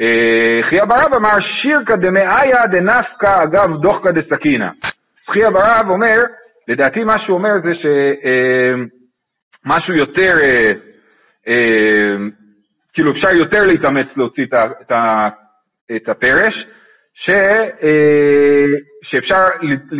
אה, 0.00 0.60
חייא 0.68 0.84
ברב 0.84 1.14
אמר 1.14 1.40
שירקא 1.40 1.96
דמאיה 1.96 2.66
דנפקא 2.66 3.42
אגב 3.42 3.80
דוחקא 3.80 4.10
דסכינא. 4.10 4.68
חייא 5.30 5.50
ברב 5.50 5.90
אומר, 5.90 6.24
לדעתי 6.68 7.04
מה 7.04 7.18
שהוא 7.18 7.36
אומר 7.36 7.52
זה 7.62 7.72
שמשהו 7.74 8.84
אה, 9.94 9.98
יותר, 9.98 10.38
אה, 11.48 12.16
כאילו 12.92 13.12
אפשר 13.12 13.30
יותר 13.30 13.64
להתאמץ 13.64 14.06
להוציא 14.16 14.46
את 15.96 16.08
הפרש, 16.08 16.66
ש, 17.24 17.30
שאפשר 19.02 19.44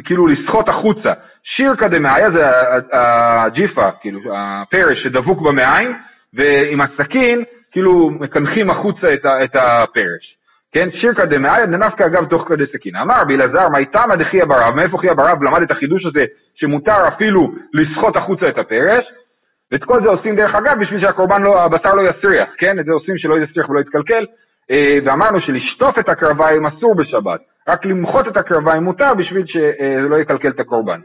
כאילו 0.05 0.27
לסחוט 0.27 0.69
החוצה. 0.69 1.13
שירקא 1.45 1.89
דמאיה 1.89 2.31
זה 2.31 2.45
הג'יפה, 2.93 3.91
כאילו 4.01 4.21
הפרש 4.35 5.03
שדבוק 5.03 5.41
במעיים, 5.41 5.97
ועם 6.35 6.81
הסכין 6.81 7.45
כאילו 7.73 8.11
מקנחים 8.11 8.71
החוצה 8.71 9.15
את, 9.15 9.27
את 9.45 9.57
הפרש. 9.57 10.37
כן, 10.73 10.89
שירקא 11.01 11.25
דמאיה 11.25 11.67
דנפקא 11.67 12.05
אגב 12.05 12.25
תוך 12.25 12.49
כדי 12.49 12.65
סכין. 12.67 12.97
אמר 12.97 13.21
רבי 13.21 13.35
אלעזר, 13.35 13.69
מה 13.69 13.79
איתמא 13.79 14.15
דחיא 14.17 14.45
ברב, 14.45 14.75
מאיפה 14.75 14.99
חיא 14.99 15.13
ברב 15.13 15.43
למד 15.43 15.63
את 15.63 15.71
החידוש 15.71 16.07
הזה 16.07 16.25
שמותר 16.55 17.09
אפילו 17.09 17.53
לסחוט 17.75 18.17
החוצה 18.17 18.49
את 18.49 18.59
הפרש? 18.59 19.05
ואת 19.73 19.85
כל 19.85 20.03
זה 20.03 20.09
עושים 20.09 20.37
דרך 20.37 20.55
אגב 20.55 20.81
בשביל 20.81 21.01
שהקורבן 21.01 21.43
לא, 21.43 21.65
הבשר 21.65 21.95
לא 21.95 22.03
יסריח, 22.11 22.49
כן? 22.59 22.79
את 22.79 22.85
זה 22.85 22.93
עושים 22.93 23.19
שלא 23.19 23.39
יסריח 23.39 23.71
ולא 23.71 23.81
יתקלקל. 23.81 24.27
אה, 24.71 24.99
ואמרנו 25.05 25.41
שלשטוף 25.41 25.99
את 25.99 26.09
הקרביים 26.09 26.67
אסור 26.67 26.95
בשבת, 26.95 27.41
רק 27.69 27.85
למחות 27.85 28.29
את 28.29 28.37
הקרביים 28.37 28.83
מותר 28.83 29.15
בשביל 29.15 29.47
שזה 29.47 30.09
לא 30.09 30.17
יקלקל 30.17 30.49
את 30.49 30.61
הקורבן. 30.61 31.01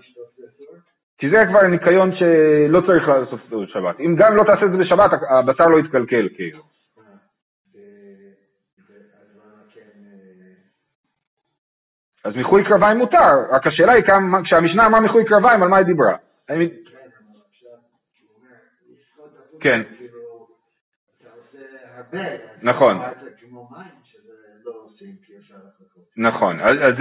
כי 1.17 1.29
זה 1.29 1.43
כבר 1.49 1.67
ניקיון 1.67 2.15
שלא 2.15 2.81
צריך 2.81 3.07
לעשות 3.07 3.39
בשבת. 3.49 3.99
אם 3.99 4.15
גם 4.15 4.35
לא 4.35 4.43
תעשה 4.43 4.65
את 4.65 4.71
זה 4.71 4.77
בשבת, 4.77 5.11
הבשר 5.29 5.67
לא 5.67 5.79
יתקלקל 5.79 6.29
כאילו. 6.35 6.59
אז 12.23 12.35
מיחוי 12.35 12.63
קרביים 12.63 12.97
מותר, 12.97 13.39
רק 13.51 13.67
השאלה 13.67 13.93
היא 13.93 14.03
כמה, 14.03 14.43
כשהמשנה 14.43 14.85
אמרה 14.85 14.99
מיחוי 14.99 15.25
קרביים, 15.25 15.63
על 15.63 15.69
מה 15.69 15.77
היא 15.77 15.85
דיברה? 15.85 16.15
כן. 19.59 19.81
נכון. 22.61 23.01
נכון, 26.17 26.59
אז 26.59 26.99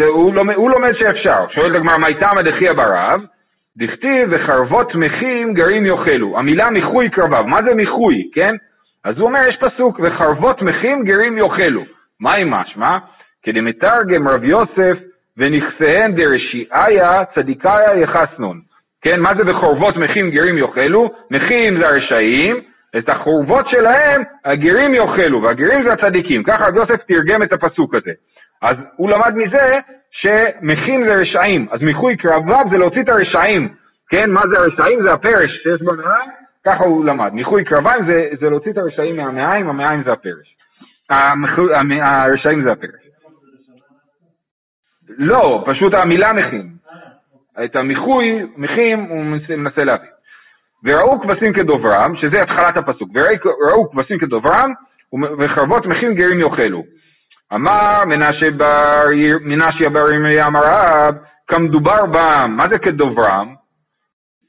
הוא 0.56 0.70
לומד 0.70 0.92
שאפשר. 0.92 1.48
שואל 1.54 1.70
את 1.70 1.76
הגמרא, 1.76 1.98
מה 1.98 2.06
איתם 2.06 2.38
הדחיה 2.38 2.74
ברב? 2.74 3.20
דכתיב 3.76 4.28
וחרבות 4.30 4.94
מחים 4.94 5.54
גרים 5.54 5.86
יאכלו. 5.86 6.38
המילה 6.38 6.70
מיחוי 6.70 7.10
קרביו, 7.10 7.44
מה 7.46 7.62
זה 7.62 7.74
מיחוי, 7.74 8.30
כן? 8.34 8.54
אז 9.04 9.18
הוא 9.18 9.26
אומר, 9.26 9.40
יש 9.48 9.56
פסוק, 9.56 10.00
וחרבות 10.02 10.62
מחים 10.62 11.04
גרים 11.04 11.38
יאכלו. 11.38 11.84
מה 12.20 12.34
עם 12.34 12.50
משמע? 12.50 12.98
כדמתרגם 13.42 14.28
רב 14.28 14.44
יוסף 14.44 14.98
ונכסיהן 15.36 16.14
דרשיעיה 16.14 17.24
צדיקיה 17.34 17.96
יחסנון. 18.02 18.60
כן, 19.02 19.20
מה 19.20 19.34
זה 19.34 19.44
בחורבות 19.44 19.96
מחים 19.96 20.30
גרים 20.30 20.58
יאכלו? 20.58 21.10
מחים 21.30 21.78
זה 21.78 21.88
הרשעים, 21.88 22.60
את 22.98 23.08
החורבות 23.08 23.68
שלהם 23.68 24.22
הגרים 24.44 24.94
יאכלו, 24.94 25.42
והגרים 25.42 25.82
זה 25.82 25.92
הצדיקים. 25.92 26.42
ככה 26.42 26.66
יוסף 26.74 27.02
תרגם 27.08 27.42
את 27.42 27.52
הפסוק 27.52 27.94
הזה. 27.94 28.12
אז 28.62 28.76
הוא 28.96 29.10
למד 29.10 29.34
מזה 29.34 29.78
שמכין 30.10 31.04
זה 31.04 31.14
רשעים, 31.14 31.66
אז 31.70 31.82
מיחוי 31.82 32.16
קרביו 32.16 32.64
זה 32.70 32.76
להוציא 32.78 33.02
את 33.02 33.08
הרשעים, 33.08 33.68
כן? 34.08 34.30
מה 34.30 34.42
זה 34.50 34.58
הרשעים? 34.58 35.02
זה 35.02 35.12
הפרש 35.12 35.50
שיש 35.62 35.82
במעיים, 35.82 36.30
ככה 36.66 36.84
הוא 36.84 37.04
למד. 37.04 37.32
מיחוי 37.32 37.64
קרביים 37.64 38.06
זה, 38.06 38.28
זה 38.40 38.50
להוציא 38.50 38.72
את 38.72 38.78
הרשעים 38.78 39.16
מהמעיים, 39.16 39.68
המעיים 39.68 40.02
זה 40.02 40.12
הפרש. 40.12 40.56
הרשעים 42.02 42.62
זה 42.62 42.72
הפרש. 42.72 43.10
לא, 45.18 45.64
פשוט 45.66 45.94
המילה 45.94 46.32
מכין. 46.32 46.68
את 47.64 47.76
המיחוי, 47.76 48.46
מכין, 48.56 49.06
הוא 49.08 49.24
מנסה 49.56 49.84
להבין. 49.84 50.10
וראו 50.84 51.20
כבשים 51.20 51.52
כדוברם, 51.52 52.16
שזה 52.16 52.42
התחלת 52.42 52.76
הפסוק, 52.76 53.10
וראו 53.14 53.90
כבשים 53.90 54.18
כדוברם, 54.18 54.72
וחרבות 55.38 55.86
מכין 55.86 56.14
גרים 56.14 56.40
יאכלו. 56.40 56.82
אמר 57.54 58.04
מנשה 58.04 58.50
בר, 58.50 59.04
מנשיה 59.40 59.90
בר 59.90 60.12
ירמיה 60.12 60.46
אמר 60.46 60.60
רב, 60.64 61.14
כמדובר 61.48 62.06
בם, 62.06 62.54
מה 62.56 62.68
זה 62.68 62.78
כדוברם? 62.78 63.54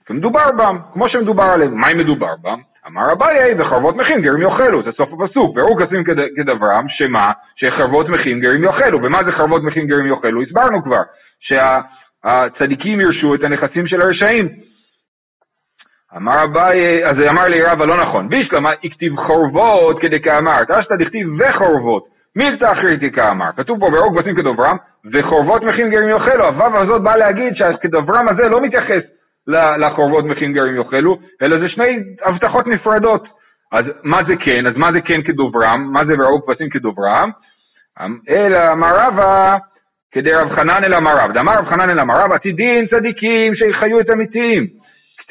כמדובר 0.05 0.51
בם, 0.57 0.77
כמו 0.93 1.09
שמדובר 1.09 1.43
עליהם. 1.43 1.77
מה 1.77 1.91
אם 1.91 1.97
מדובר 1.97 2.33
בם? 2.41 2.59
אמר 2.87 3.11
אביי, 3.11 3.61
וחרבות 3.61 3.95
מכין 3.95 4.21
גרים 4.21 4.41
יאכלו, 4.41 4.83
זה 4.83 4.91
סוף 4.91 5.09
הפסוק. 5.13 5.57
והראו 5.57 5.75
כסים 5.75 6.03
כדברם, 6.37 6.85
שמה? 6.89 7.31
שחרבות 7.55 8.09
מכין 8.09 8.39
גרים 8.39 8.63
יאכלו. 8.63 9.03
ומה 9.03 9.23
זה 9.23 9.31
חרבות 9.31 9.63
מכין 9.63 9.87
גרים 9.87 10.05
יאכלו? 10.05 10.41
הסברנו 10.41 10.83
כבר, 10.83 11.01
שהצדיקים 11.39 13.01
ירשו 13.01 13.35
את 13.35 13.43
הנכסים 13.43 13.87
של 13.87 14.01
הרשעים. 14.01 14.49
אמר 16.17 16.43
אביי, 16.43 17.05
אז 17.05 17.15
אמר 17.29 17.47
לי 17.47 17.61
רבא 17.61 17.85
לא 17.85 18.01
נכון, 18.01 18.29
בישלמה 18.29 18.71
הכתיב 18.83 19.15
חורבות 19.15 19.99
כדי 20.01 20.21
כאמרת, 20.21 20.71
אשתא 20.71 20.95
דכתיב 20.95 21.27
וחורבות. 21.39 22.03
מילתא 22.35 22.71
אחריתי 22.71 23.11
כאמר, 23.11 23.49
כתוב 23.57 23.79
פה 23.79 23.89
באור 23.89 24.13
כבשים 24.13 24.35
כדוברם, 24.35 24.77
וחורבות 25.13 25.63
מכין 25.63 25.89
גרים 25.89 26.09
יאכלו, 26.09 26.45
הוו 26.47 26.77
הזאת 26.77 27.01
באה 27.01 27.17
להגיד 27.17 27.55
שהכדוברם 27.55 28.29
הזה 28.29 28.49
לא 28.49 28.61
מתייחס 28.61 29.03
לחורבות 29.77 30.25
מכין 30.25 30.53
גרים 30.53 30.75
יאכלו, 30.75 31.17
אלא 31.41 31.59
זה 31.59 31.69
שני 31.69 31.99
הבטחות 32.25 32.67
נפרדות. 32.67 33.27
אז 33.71 33.85
מה 34.03 34.23
זה 34.27 34.33
כן? 34.35 34.67
אז 34.67 34.77
מה 34.77 34.91
זה 34.91 35.01
כן 35.01 35.21
כדוברם? 35.21 35.89
מה 35.93 36.05
זה 36.05 36.15
באור 36.17 36.41
כבשים 36.45 36.69
כדוברם? 36.69 37.31
אלא 38.29 38.71
אמר 38.71 39.07
רבא, 39.07 39.57
כדי 40.11 40.33
רב 40.33 40.55
חנן 40.55 40.83
אל 40.83 40.93
אמר 40.93 41.17
רב. 41.17 41.31
דאמר 41.31 41.57
רב 41.57 41.65
חנן 41.65 41.89
אל 41.89 41.99
אמר 41.99 42.21
רב, 42.23 42.31
עתידין 42.31 42.87
צדיקים 42.87 43.55
שיחיו 43.55 43.99
את 43.99 44.09
המתים. 44.09 44.80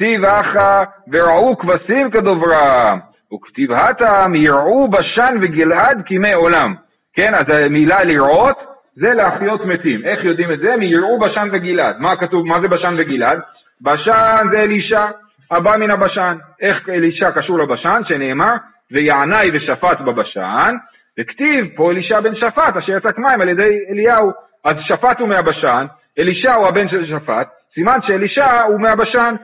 כתיב 0.01 0.25
אחא 0.25 0.83
וראו 1.11 1.57
כבשים 1.57 2.11
כדוברם. 2.11 2.99
וכתיב 3.33 3.71
הטעם 3.71 4.35
יראו 4.35 4.87
בשן 4.87 5.37
וגלעד 5.41 6.01
כימי 6.05 6.33
עולם. 6.33 6.75
כן, 7.13 7.35
אז 7.35 7.45
המילה 7.49 8.03
לראות 8.03 8.57
זה 8.95 9.13
להחיות 9.13 9.65
מתים. 9.65 10.01
איך 10.03 10.25
יודעים 10.25 10.51
את 10.51 10.59
זה? 10.59 10.75
מיראו 10.77 11.19
בשן 11.19 11.49
וגלעד. 11.51 11.99
מה 11.99 12.15
כתוב, 12.15 12.47
מה 12.47 12.61
זה 12.61 12.67
בשן 12.67 12.95
וגלעד? 12.97 13.39
בשן 13.81 14.47
זה 14.51 14.59
אלישע, 14.59 15.05
הבא 15.51 15.77
מן 15.77 15.91
הבשן. 15.91 16.37
איך 16.61 16.89
אלישע 16.89 17.31
קשור 17.31 17.59
לבשן? 17.59 18.01
שנאמר, 18.07 18.53
ויענאי 18.91 19.51
ושפט 19.53 20.01
בבשן, 20.01 20.75
וכתיב 21.19 21.67
פה 21.75 21.91
אלישע 21.91 22.19
בן 22.19 22.35
שפט, 22.35 22.77
אשר 22.77 22.97
יצק 22.97 23.17
מים 23.17 23.41
על 23.41 23.49
ידי 23.49 23.77
אליהו. 23.89 24.31
אז 24.65 24.75
שפט 24.79 25.19
הוא 25.19 25.27
מהבשן, 25.27 25.85
אלישע 26.19 26.53
הוא 26.53 26.67
הבן 26.67 26.89
של 26.89 27.05
שפט, 27.05 27.47
סימן 27.73 27.99
שאלישע 28.07 28.61
הוא 28.61 28.81
מהבשן. 28.81 29.35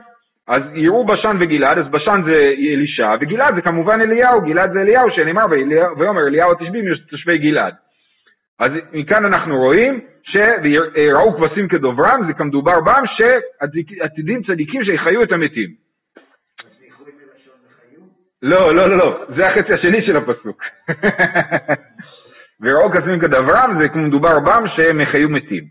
אז 0.48 0.62
יראו 0.74 1.06
בשן 1.06 1.36
וגלעד, 1.40 1.78
אז 1.78 1.88
בשן 1.88 2.20
זה 2.24 2.52
אלישע, 2.58 3.14
וגלעד 3.20 3.54
זה 3.54 3.62
כמובן 3.62 4.00
אליהו, 4.00 4.40
גלעד 4.40 4.72
זה 4.72 4.80
אליהו, 4.80 5.10
שנאמר 5.10 5.46
ויאמר 5.96 6.26
אליהו 6.26 6.52
התשבים 6.52 6.84
תושבי 7.10 7.38
גלעד. 7.38 7.74
אז 8.60 8.72
מכאן 8.92 9.24
אנחנו 9.24 9.56
רואים 9.56 10.00
שראו 10.22 11.36
כבשים 11.36 11.68
כדוברם, 11.68 12.20
זה 12.26 12.32
כמדובר 12.32 12.80
בם, 12.80 13.02
שעתידים 13.16 14.42
צדיקים 14.42 14.84
שיחיו 14.84 15.22
את 15.22 15.32
המתים. 15.32 15.68
לא, 18.42 18.74
לא, 18.74 18.90
לא, 18.90 18.98
לא, 18.98 19.24
זה 19.36 19.48
החצי 19.48 19.72
השני 19.72 20.06
של 20.06 20.16
הפסוק. 20.16 20.62
וראו 22.60 22.90
כבשים 22.90 23.20
כדוברם, 23.20 23.78
זה 23.82 23.88
כמדובר 23.88 24.40
בם 24.40 24.64
שהם 24.76 25.00
יחיו 25.00 25.28
מתים. 25.28 25.64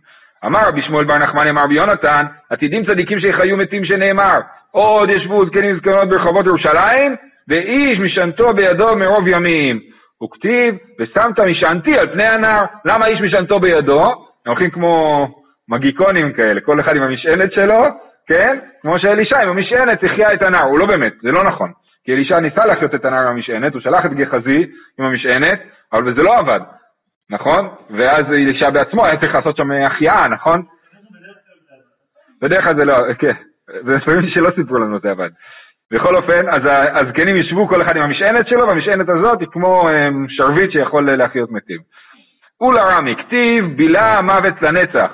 אמר 0.46 0.68
רבי 0.68 0.82
שמואל 0.82 1.06
בר 1.06 1.18
נחמני 1.18 1.50
אמר 1.50 1.64
רבי 1.64 1.74
יונתן, 1.74 2.26
עתידים 2.50 2.86
צדיקים 2.86 3.20
שיחיו 3.20 3.58
מתים 3.58 3.86
שנאמר, 3.86 4.40
עוד 4.78 5.10
ישבו 5.10 5.46
זקנים 5.46 5.78
זקנות 5.78 6.10
ברחובות 6.10 6.46
ירושלים, 6.46 7.16
ואיש 7.48 8.00
משענתו 8.00 8.54
בידו 8.54 8.96
מרוב 8.96 9.28
ימים. 9.28 9.80
הוא 10.18 10.30
כתיב, 10.32 10.76
ושמת 11.00 11.40
משענתי 11.40 11.98
על 11.98 12.08
פני 12.08 12.28
הנער. 12.28 12.66
למה 12.86 13.08
איש 13.08 13.22
משענתו 13.22 13.60
בידו? 13.60 14.06
הם 14.06 14.16
הולכים 14.46 14.70
כמו 14.70 15.28
מגיקונים 15.70 16.34
כאלה, 16.34 16.62
כל 16.62 16.80
אחד 16.80 16.96
עם 16.96 17.04
המשענת 17.04 17.54
שלו, 17.54 17.86
כן? 18.28 18.60
כמו 18.82 19.00
שאלישע 19.00 19.40
עם 19.40 19.50
המשענת 19.50 20.04
החיה 20.04 20.34
את 20.34 20.42
הנער, 20.42 20.64
הוא 20.64 20.80
לא 20.80 20.86
באמת, 20.86 21.14
זה 21.22 21.32
לא 21.32 21.44
נכון. 21.44 21.72
כי 22.06 22.14
אלישע 22.14 22.40
ניסה 22.40 22.66
לחיות 22.66 22.96
את 22.96 23.06
הנער 23.06 23.28
עם 23.28 23.28
המשענת, 23.28 23.74
הוא 23.74 23.82
שלח 23.82 24.06
את 24.06 24.14
גחזי 24.14 24.66
עם 25.00 25.06
המשענת, 25.06 25.60
אבל 25.94 26.16
זה 26.16 26.24
לא 26.24 26.38
עבד, 26.38 26.60
נכון? 27.30 27.70
ואז 27.90 28.26
אלישע 28.26 28.70
בעצמו 28.70 29.06
היה 29.06 29.20
צריך 29.20 29.36
לעשות 29.36 29.58
שם 29.58 29.72
החייאה, 29.72 30.28
נכון? 30.28 30.62
בדרך 32.42 32.64
כלל 32.64 32.76
זה 32.76 32.86
לא, 32.86 33.14
כן, 33.14 33.34
ולפעמים 33.86 34.30
שלא 34.30 34.50
סיפרו 34.56 34.78
לנו 34.78 35.00
זה 35.00 35.12
עבד. 35.12 35.30
בכל 35.92 36.16
אופן, 36.16 36.50
אז 36.50 36.62
הזקנים 36.94 37.38
ישבו 37.38 37.68
כל 37.68 37.82
אחד 37.82 37.98
עם 37.98 38.04
המשענת 38.04 38.48
שלו, 38.48 38.68
והמשענת 38.68 39.10
הזאת 39.10 39.40
היא 39.40 39.48
כמו 39.52 39.90
אמ, 39.90 40.26
שרביט 40.30 40.72
שיכול 40.72 41.16
להחיות 41.16 41.52
מתים. 41.52 41.80
ולרמי, 42.62 43.16
כתיב 43.16 43.66
בילה 43.76 44.22
מוות 44.22 44.62
לנצח. 44.62 45.12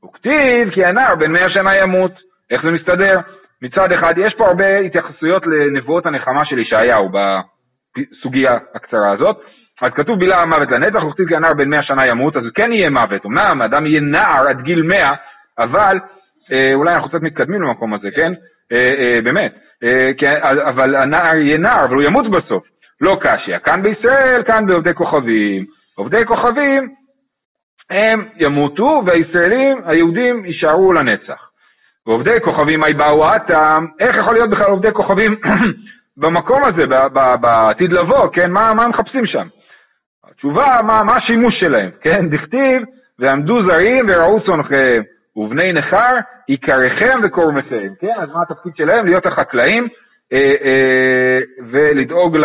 הוא 0.00 0.12
כתיב 0.12 0.70
כי 0.70 0.84
הנער 0.84 1.14
בן 1.14 1.32
מאה 1.32 1.50
שנה 1.50 1.76
ימות. 1.76 2.12
איך 2.50 2.62
זה 2.62 2.70
מסתדר? 2.70 3.20
מצד 3.62 3.92
אחד, 3.92 4.14
יש 4.16 4.34
פה 4.34 4.46
הרבה 4.46 4.78
התייחסויות 4.78 5.46
לנבואות 5.46 6.06
הנחמה 6.06 6.44
של 6.44 6.58
ישעיהו 6.58 7.08
בסוגיה 7.08 8.58
הקצרה 8.74 9.12
הזאת. 9.12 9.36
אז 9.82 9.92
כתוב 9.92 10.18
בילה 10.18 10.44
מוות 10.44 10.70
לנצח, 10.70 11.02
הוא 11.02 11.12
כתיב 11.12 11.28
כי 11.28 11.36
הנער 11.36 11.54
בן 11.54 11.68
מאה 11.68 11.82
שנה 11.82 12.06
ימות, 12.06 12.36
אז 12.36 12.42
כן 12.54 12.72
יהיה 12.72 12.90
מוות. 12.90 13.26
אמנם 13.26 13.62
האדם 13.62 13.86
יהיה 13.86 14.00
נער 14.00 14.48
עד 14.48 14.60
גיל 14.60 14.82
מאה, 14.82 15.14
אבל 15.58 15.98
אולי 16.74 16.94
אנחנו 16.94 17.08
קצת 17.08 17.22
מתקדמים 17.22 17.62
למקום 17.62 17.94
הזה, 17.94 18.10
כן? 18.10 18.32
אה, 18.72 18.94
אה, 18.98 19.20
באמת. 19.24 19.54
אה, 19.82 20.68
אבל 20.68 20.96
הנער 20.96 21.36
יהיה 21.36 21.58
נער, 21.58 21.84
אבל 21.84 21.94
הוא 21.94 22.02
ימות 22.02 22.30
בסוף. 22.30 22.64
לא 23.00 23.18
קשיא. 23.20 23.58
כאן 23.58 23.82
בישראל, 23.82 24.42
כאן 24.42 24.66
בעובדי 24.66 24.94
כוכבים. 24.94 25.64
עובדי 25.96 26.24
כוכבים 26.26 26.88
הם 27.90 28.24
ימותו, 28.36 29.02
והישראלים, 29.06 29.78
היהודים, 29.84 30.44
יישארו 30.44 30.92
לנצח. 30.92 31.50
ועובדי 32.06 32.40
כוכבים, 32.44 32.80
מהי 32.80 32.94
באו 32.94 33.24
עתם, 33.24 33.86
איך 34.00 34.16
יכול 34.16 34.34
להיות 34.34 34.50
בכלל 34.50 34.66
עובדי 34.66 34.92
כוכבים 34.92 35.36
במקום 36.20 36.64
הזה, 36.64 36.82
בעתיד 37.40 37.92
לבוא, 37.92 38.28
כן? 38.32 38.50
מה, 38.50 38.74
מה 38.74 38.88
מחפשים 38.88 39.26
שם? 39.26 39.46
התשובה, 40.30 40.80
מה, 40.82 41.04
מה 41.04 41.16
השימוש 41.16 41.60
שלהם, 41.60 41.90
כן? 42.00 42.28
דכתיב, 42.28 42.82
ועמדו 43.18 43.62
זרים 43.62 44.06
וראו 44.08 44.40
צונכם. 44.40 45.02
ובני 45.36 45.72
נכר, 45.72 46.14
עיקריכם 46.46 47.20
וקורמכם, 47.24 47.88
כן? 48.00 48.14
אז 48.18 48.28
מה 48.28 48.42
התפקיד 48.42 48.76
שלהם? 48.76 49.06
להיות 49.06 49.26
החקלאים 49.26 49.88
אה, 50.32 50.54
אה, 50.64 51.38
ולדאוג 51.70 52.36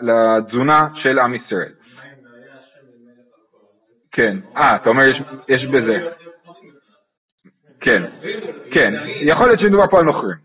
לתזונה 0.00 0.88
של 0.94 1.18
עם 1.18 1.34
ישראל. 1.34 1.72
כן, 4.12 4.36
אה, 4.56 4.76
אתה 4.76 4.88
אומר 4.88 5.04
יש, 5.48 5.64
בזה. 5.64 6.08
כן, 7.80 8.02
כן, 8.70 8.94
יכול 9.20 9.46
להיות 9.46 9.60
שמדובר 9.60 9.86
פה 9.86 9.98
על 9.98 10.04
נוכרים. 10.04 10.36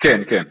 כן, 0.00 0.20
כן. 0.28 0.42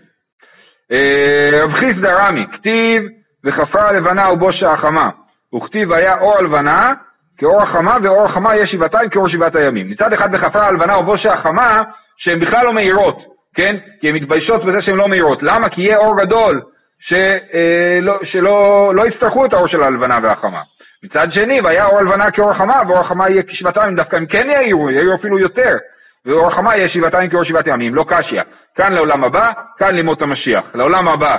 אה, 0.92 1.50
רב 1.64 1.72
חיסדא 1.74 2.10
רמי, 2.10 2.46
כתיב 2.54 3.04
וחפר 3.44 3.80
הלבנה 3.80 4.32
ובושה 4.32 4.74
החמה, 4.74 5.10
וכתיב 5.56 5.92
היה 5.92 6.20
אור 6.20 6.38
הלבנה 6.38 6.94
כאור 7.38 7.62
החמה, 7.62 7.98
ואור 8.04 8.26
החמה 8.26 8.56
יש 8.56 8.72
שבעתיים 8.72 9.10
כאור 9.10 9.30
שבעת 9.30 9.56
הימים. 9.56 9.90
מצד 9.90 10.14
אחד 10.14 10.32
בכפר 10.32 10.60
הלבנה 10.60 10.98
ובושה 10.98 11.34
החמה, 11.34 11.84
שהן 12.18 12.40
בכלל 12.40 12.66
לא 12.66 12.74
מאירות, 12.74 13.20
כן? 13.56 13.76
כי 14.02 14.10
הן 14.10 14.16
מתביישות 14.16 14.66
בזה 14.66 14.82
שהן 14.82 14.96
לא 14.96 15.08
מאירות. 15.08 15.44
למה? 15.44 15.70
כי 15.70 15.82
יהיה 15.82 15.98
אור 15.98 16.22
גדול, 16.22 16.62
שלא, 17.00 18.14
אה, 18.14 18.18
שלא 18.24 18.92
לא 18.96 19.08
יצטרכו 19.08 19.46
את 19.46 19.54
האור 19.54 19.68
של 19.68 19.84
הלבנה 19.84 20.20
והחמה. 20.24 20.62
מצד 21.04 21.28
שני, 21.32 21.62
והיה 21.62 21.86
אור 21.86 22.00
הלבנה 22.00 22.32
כאור 22.32 22.52
החמה, 22.52 22.82
ואור 22.88 23.00
החמה 23.00 23.30
יהיה 23.30 23.44
כשבעתיים, 23.44 23.96
דווקא 23.96 24.16
הם 24.16 24.26
כן 24.26 24.48
יאירו, 24.50 24.90
יאירו 24.90 25.16
אפילו 25.16 25.40
יותר. 25.40 25.78
ואור 26.26 26.48
החמה 26.48 26.78
יהיה 26.78 26.90
שבעתיים 26.90 27.30
כאור 27.30 27.44
שבעת 27.44 27.68
ימים, 27.68 27.96
לא 27.96 28.06
קשיא. 28.08 28.42
כאן 28.76 28.94
לעולם 28.94 29.24
הבא, 29.24 29.52
כאן 29.78 29.96
לימות 29.96 30.22
המשיח. 30.22 30.64
לעולם 30.76 31.08
הבא 31.08 31.38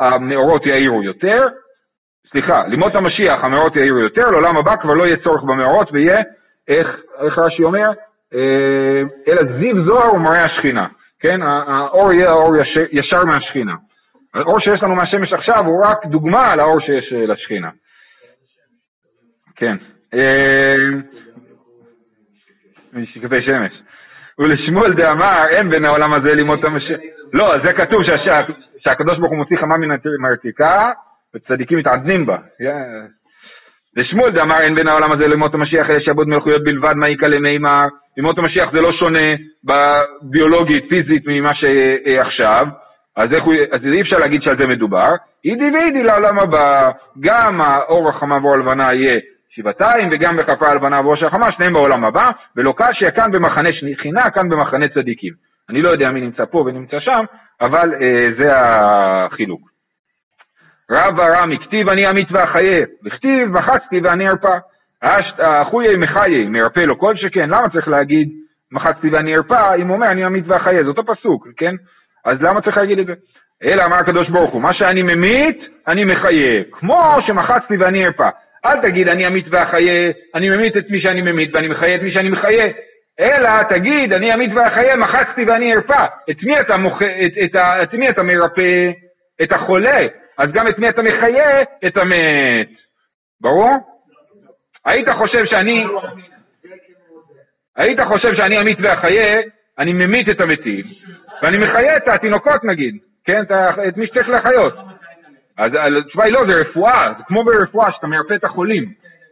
המאורות 0.00 0.66
יאירו 0.66 1.02
יותר, 1.02 1.46
סליחה, 2.30 2.66
לימות 2.66 2.94
המשיח 2.94 3.44
המאורות 3.44 3.76
יאירו 3.76 3.98
יותר, 3.98 4.30
לעולם 4.30 4.56
הבא 4.56 4.76
כבר 4.76 4.94
לא 4.94 5.06
יהיה 5.06 5.16
צורך 5.16 5.42
במאורות 5.42 5.92
ויהיה, 5.92 6.22
איך, 6.68 7.00
איך 7.18 7.38
רש"י 7.38 7.64
אומר? 7.64 7.90
אה, 8.34 9.02
אלא 9.28 9.42
זיו 9.58 9.84
זוהר 9.84 10.14
ומראה 10.14 10.44
השכינה, 10.44 10.86
כן? 11.20 11.42
האור 11.42 12.12
יהיה 12.12 12.30
האור 12.30 12.56
ישר, 12.56 12.84
ישר 12.92 13.24
מהשכינה. 13.24 13.74
האור 14.34 14.60
שיש 14.60 14.82
לנו 14.82 14.94
מהשמש 14.94 15.32
עכשיו 15.32 15.66
הוא 15.66 15.84
רק 15.86 16.06
דוגמה 16.06 16.56
לאור 16.56 16.80
שיש 16.80 17.12
אה, 17.12 17.26
לשכינה. 17.26 17.70
כן. 19.56 19.76
משקפי 22.92 23.42
שמש. 23.42 23.82
ולשמואל 24.38 24.94
דאמר, 24.94 25.46
אין 25.48 25.70
בין 25.70 25.84
העולם 25.84 26.12
הזה 26.12 26.34
לימות 26.34 26.64
המשיח. 26.64 26.98
לא, 27.32 27.58
זה 27.64 27.72
כתוב 27.72 28.02
שהקדוש 28.78 29.18
ברוך 29.18 29.30
הוא 29.30 29.38
מוציא 29.38 29.56
חמה 29.56 29.76
מן 29.76 29.96
המרתיקה, 30.18 30.92
וצדיקים 31.36 31.78
מתעדנים 31.78 32.26
בה. 32.26 32.36
ושמואל 33.96 34.30
דאמר 34.30 34.60
אין 34.60 34.74
בין 34.74 34.88
העולם 34.88 35.12
הזה 35.12 35.26
למות 35.26 35.54
המשיח 35.54 35.90
אלא 35.90 36.00
שעבוד 36.00 36.28
מלכויות 36.28 36.64
בלבד, 36.64 36.92
מה 36.96 37.08
יקא 37.08 37.26
למימר. 37.26 37.86
למות 38.18 38.38
המשיח 38.38 38.72
זה 38.72 38.80
לא 38.80 38.92
שונה 38.92 39.34
בביולוגית, 39.64 40.84
פיזית, 40.88 41.22
ממה 41.26 41.52
שעכשיו, 41.54 42.66
אז, 43.16 43.32
הוא, 43.44 43.54
אז 43.72 43.84
אי 43.84 44.00
אפשר 44.00 44.18
להגיד 44.18 44.42
שעל 44.42 44.56
זה 44.56 44.66
מדובר. 44.66 45.14
אידי 45.44 45.70
ואידי 45.70 46.02
לעולם 46.02 46.38
הבא, 46.38 46.90
גם 47.20 47.60
האור 47.60 48.08
החמה 48.08 48.38
ואור 48.42 48.54
הלבנה 48.54 48.94
יהיה 48.94 49.20
שבעתיים, 49.50 50.08
וגם 50.12 50.36
בכפה 50.36 50.68
הלבנה 50.68 51.00
של 51.16 51.26
החמה, 51.26 51.52
שניהם 51.52 51.72
בעולם 51.72 52.04
הבא, 52.04 52.30
ולא 52.56 52.74
קשיא, 52.76 53.10
כאן 53.10 53.30
במחנה 53.30 53.68
שכינה, 53.72 54.30
כאן 54.30 54.48
במחנה 54.48 54.88
צדיקים. 54.88 55.32
אני 55.70 55.82
לא 55.82 55.88
יודע 55.88 56.10
מי 56.10 56.20
נמצא 56.20 56.44
פה 56.44 56.58
ונמצא 56.58 57.00
שם, 57.00 57.24
אבל 57.60 57.94
אה, 58.00 58.28
זה 58.38 58.50
החילוק. 58.54 59.75
רב 60.90 61.20
הרמי, 61.20 61.58
כתיב 61.58 61.88
אני 61.88 62.10
אמית 62.10 62.28
ואחיה, 62.32 62.84
וכתיב 63.04 63.48
מחצתי 63.48 64.00
ואני 64.00 64.28
ארפא. 64.28 64.58
אחויה 65.38 65.96
מחיה, 65.96 66.48
מרפא 66.48 66.80
לו 66.80 66.98
כל 66.98 67.16
שכן, 67.16 67.50
למה 67.50 67.68
צריך 67.68 67.88
להגיד 67.88 68.28
מחצתי 68.72 69.08
ואני 69.08 69.36
ארפא, 69.36 69.74
אם 69.74 69.88
הוא 69.88 69.96
אומר 69.96 70.10
אני 70.10 70.26
אמית 70.26 70.44
ואחיה, 70.46 70.82
זה 70.82 70.88
אותו 70.88 71.04
פסוק, 71.04 71.48
כן? 71.56 71.74
אז 72.24 72.42
למה 72.42 72.60
צריך 72.60 72.76
להגיד 72.76 72.98
את 72.98 73.06
זה? 73.06 73.12
אלא 73.64 73.84
אמר 73.84 73.96
הקדוש 73.96 74.28
ברוך 74.28 74.52
הוא, 74.52 74.62
מה 74.62 74.74
שאני 74.74 75.02
ממית, 75.02 75.58
אני 75.88 76.04
מחיה, 76.04 76.62
כמו 76.72 77.18
שמחצתי 77.26 77.76
ואני 77.76 78.06
ארפא. 78.06 78.28
אל 78.64 78.80
תגיד 78.80 79.08
אני 79.08 79.26
אמית 79.26 79.46
ואחיה, 79.50 80.10
אני 80.34 80.48
ממית 80.48 80.76
את 80.76 80.90
מי 80.90 81.00
שאני 81.00 81.22
ממית 81.22 81.54
ואני 81.54 81.68
מחיה 81.68 81.96
את 81.96 82.02
מי 82.02 82.12
שאני 82.12 82.28
מחיה. 82.28 82.66
אלא 83.20 83.62
תגיד, 83.62 84.12
אני 84.12 84.34
אמית 84.34 84.50
ואחיה, 84.54 84.96
מחצתי 84.96 85.44
ואני 85.44 85.74
ארפא. 85.74 86.06
את 86.30 86.42
מי 86.42 86.60
אתה, 86.60 86.76
מוח... 86.76 87.02
את, 87.02 87.32
את, 87.44 87.56
את 87.82 87.94
מי 87.94 88.10
אתה 88.10 88.22
מרפא? 88.22 88.90
את 89.42 89.52
החולה. 89.52 90.06
אז 90.38 90.52
גם 90.52 90.68
את 90.68 90.78
מי 90.78 90.88
אתה 90.88 91.02
מחיה? 91.02 91.62
את 91.86 91.96
המת. 91.96 92.68
ברור? 93.40 93.70
היית 94.84 95.08
חושב 95.08 95.46
שאני... 95.46 95.86
היית 97.76 98.00
חושב 98.00 98.34
שאני 98.34 98.60
אמית 98.60 98.78
ואחיה, 98.80 99.40
אני 99.78 99.92
ממית 99.92 100.28
את 100.28 100.40
המתים, 100.40 100.84
ואני 101.42 101.58
מחיה 101.58 101.96
את 101.96 102.08
התינוקות 102.08 102.64
נגיד, 102.64 102.94
כן? 103.24 103.42
את 103.88 103.96
מי 103.96 104.06
שצריך 104.06 104.28
לחיות. 104.28 104.74
אז 105.58 105.72
התשובה 105.98 106.24
היא 106.24 106.32
לא, 106.32 106.46
זה 106.46 106.52
רפואה, 106.52 107.12
זה 107.18 107.24
כמו 107.24 107.44
ברפואה 107.44 107.92
שאתה 107.92 108.06
מרפא 108.06 108.34
את 108.34 108.44
החולים, 108.44 108.84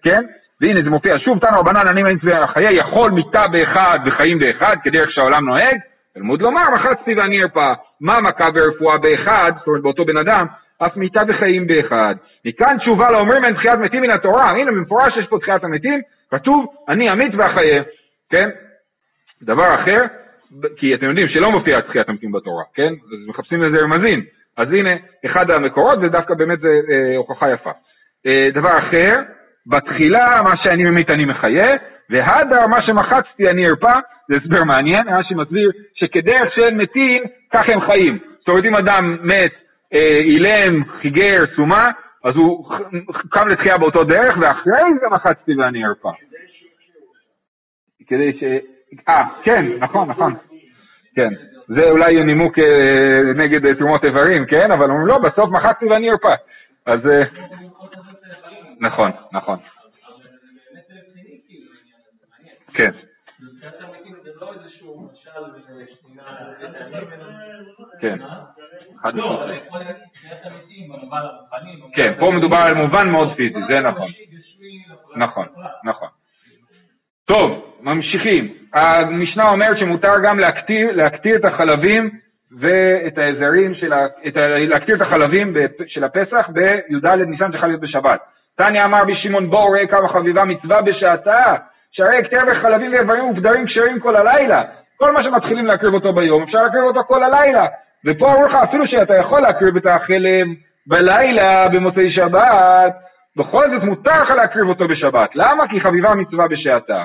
כן? 0.03 0.25
והנה 0.61 0.83
זה 0.83 0.91
מופיע, 0.91 1.19
שוב 1.19 1.39
תנו 1.39 1.61
רבנן 1.61 1.89
אני 1.89 2.03
ממית 2.03 2.25
ואחיה, 2.25 2.73
יכול 2.73 3.11
מיתה 3.11 3.49
באחד 3.49 3.99
וחיים 4.07 4.39
באחד, 4.39 4.77
כדרך 4.85 5.11
שהעולם 5.11 5.47
נוהג, 5.47 5.77
תלמוד 6.15 6.43
לומר, 6.43 6.71
מחצתי 6.75 7.15
ואני 7.15 7.43
ארפא. 7.43 7.73
מה 8.01 8.21
מכה 8.21 8.51
ברפואה 8.51 8.99
באחד, 8.99 9.53
זאת 9.59 9.67
אומרת 9.67 9.83
באותו 9.83 10.05
בן 10.05 10.17
אדם, 10.17 10.47
אף 10.79 10.97
מיתה 10.97 11.23
וחיים 11.29 11.67
באחד. 11.67 12.15
מכאן 12.45 12.77
תשובה 12.79 13.11
לאומרים 13.11 13.45
אין 13.45 13.55
תחיית 13.55 13.79
מתים 13.79 14.03
מן 14.03 14.11
התורה, 14.11 14.51
הנה 14.51 14.71
במפורש 14.71 15.17
יש 15.17 15.27
פה 15.27 15.39
תחיית 15.39 15.65
המתים, 15.65 16.01
כתוב 16.31 16.67
אני 16.89 17.13
אמית 17.13 17.35
ואחיה, 17.35 17.83
כן? 18.31 18.49
דבר 19.43 19.75
אחר, 19.75 20.03
כי 20.77 20.95
אתם 20.95 21.07
יודעים 21.07 21.29
שלא 21.29 21.51
מופיע 21.51 21.81
תחיית 21.81 22.09
המתים 22.09 22.33
בתורה, 22.33 22.63
כן? 22.75 22.93
אז 22.93 23.29
מחפשים 23.29 23.63
לזה 23.63 23.79
רמזים. 23.79 24.25
אז 24.57 24.69
הנה, 24.73 24.91
אחד 25.27 25.51
המקורות, 25.51 25.99
ודווקא 26.03 26.35
באמת 26.35 26.61
זה 26.61 26.81
אה, 26.91 27.17
הוכחה 27.17 27.51
יפה. 27.51 27.71
אה, 28.27 28.49
דבר 28.55 28.79
אחר, 28.79 29.21
בתחילה 29.67 30.43
מה 30.43 30.57
שאני 30.57 30.85
ממית 30.85 31.11
אני 31.11 31.25
מחיה, 31.25 31.77
והדר 32.11 32.67
מה 32.67 32.83
שמחצתי 32.83 33.51
אני 33.51 33.67
ארפא, 33.67 33.99
זה 34.29 34.37
הסבר 34.37 34.65
מעניין, 34.65 35.09
רש"י 35.09 35.35
מסביר 35.35 35.71
שכדרך 35.95 36.55
שהם 36.55 36.79
מתים, 36.79 37.23
כך 37.53 37.69
הם 37.69 37.81
חיים. 37.81 38.19
זאת 38.39 38.49
אומרת, 38.49 38.65
אם 38.65 38.77
אדם 38.77 39.17
מת, 39.23 39.53
אה, 39.95 40.19
אילם, 40.19 40.85
חיגר, 40.85 41.45
סומה, 41.57 41.91
אז 42.25 42.37
הוא 42.37 42.71
קם 43.31 43.49
לתחייה 43.49 43.79
באותו 43.79 44.05
דרך, 44.05 44.37
ואחרי 44.41 44.83
זה 45.01 45.07
מחצתי 45.11 45.55
ואני 45.55 45.85
ארפה. 45.85 46.13
כדי 48.07 48.33
ש... 48.33 48.43
אה, 49.09 49.25
כן, 49.43 49.65
נכון, 49.79 50.11
נכון. 50.11 50.35
כן. 51.15 51.29
זה 51.69 51.91
אולי 51.91 52.25
נימוק 52.25 52.59
אה, 52.59 53.33
נגד 53.35 53.67
אה, 53.67 53.75
תרומות 53.75 54.05
איברים, 54.05 54.47
כן? 54.47 54.71
אבל 54.71 54.91
אומרים, 54.91 55.07
לא, 55.07 55.19
בסוף 55.19 55.51
מחצתי 55.51 55.87
ואני 55.87 56.11
ארפה. 56.11 56.35
אז... 56.87 57.01
נכון, 58.81 59.11
נכון. 59.33 59.59
כן. 62.75 62.91
כן. 68.01 68.19
חד 69.05 69.15
לא, 69.15 69.45
אבל. 69.45 69.55
יכול 69.67 69.79
להגיד 69.79 69.95
תחיית 70.13 70.41
המתים 70.45 70.89
במובן 70.89 71.19
הרוחני. 71.19 71.95
כן, 71.95 72.13
פה 72.19 72.31
מדובר 72.31 72.57
על 72.57 72.75
מובן 72.75 73.09
מאוד 73.09 73.35
פיזי, 73.37 73.61
זה 73.69 73.81
נכון. 73.81 74.09
נכון, 75.17 75.47
נכון. 75.85 76.09
טוב, 77.27 77.77
ממשיכים. 77.83 78.55
המשנה 78.75 79.51
אומרת 79.51 79.79
שמותר 79.79 80.13
גם 80.25 80.39
להקטיר, 80.39 80.93
להקטיר 80.93 81.37
את 81.37 81.45
החלבים 81.45 82.11
ואת 82.61 83.19
העזרים 83.19 83.75
של 83.75 83.93
ה... 83.93 84.07
את 84.27 84.37
ה... 84.37 84.59
להקטיר 84.59 84.97
את 84.97 85.01
החלבים 85.01 85.55
של 85.87 86.05
הפסח 86.05 86.49
בי"ד 86.49 87.07
ניסן 87.07 87.53
שחל 87.53 87.67
להיות 87.67 87.81
בשבת. 87.81 88.21
תניא 88.57 88.85
אמר 88.85 89.05
בשמעון 89.05 89.51
בואו 89.51 89.71
ראה 89.71 89.87
כמה 89.87 90.09
חביבה 90.09 90.45
מצווה 90.45 90.83
בשעתה, 90.83 91.55
שהרי 91.93 92.19
הקטר 92.19 92.41
בחלבים 92.51 92.93
ואיברים 92.93 93.25
ובדרים 93.25 93.67
כשרים 93.67 94.01
כל 94.01 94.17
הלילה. 94.17 94.63
כל 94.97 95.13
מה 95.13 95.23
שמתחילים 95.23 95.67
להקריב 95.67 95.95
אותו 95.95 96.13
ביום, 96.13 96.43
אפשר 96.43 96.63
להקריב 96.63 96.85
אותו 96.85 97.05
כל 97.05 97.23
הלילה. 97.23 97.67
ופה 98.07 98.33
אמרו 98.33 98.47
לך, 98.47 98.55
אפילו 98.55 98.87
שאתה 98.87 99.15
יכול 99.15 99.41
להקריב 99.41 99.77
את 99.77 99.87
החלב 99.87 100.47
בלילה 100.87 101.69
במוצאי 101.69 102.13
שבת, 102.13 102.95
בכל 103.37 103.71
זאת 103.71 103.83
מותר 103.83 104.23
לך 104.23 104.31
להקריב 104.31 104.69
אותו 104.69 104.89
בשבת. 104.89 105.31
למה? 105.35 105.69
כי 105.69 105.81
חביבה 105.81 106.15
מצווה 106.15 106.49
בשעתה. 106.49 107.05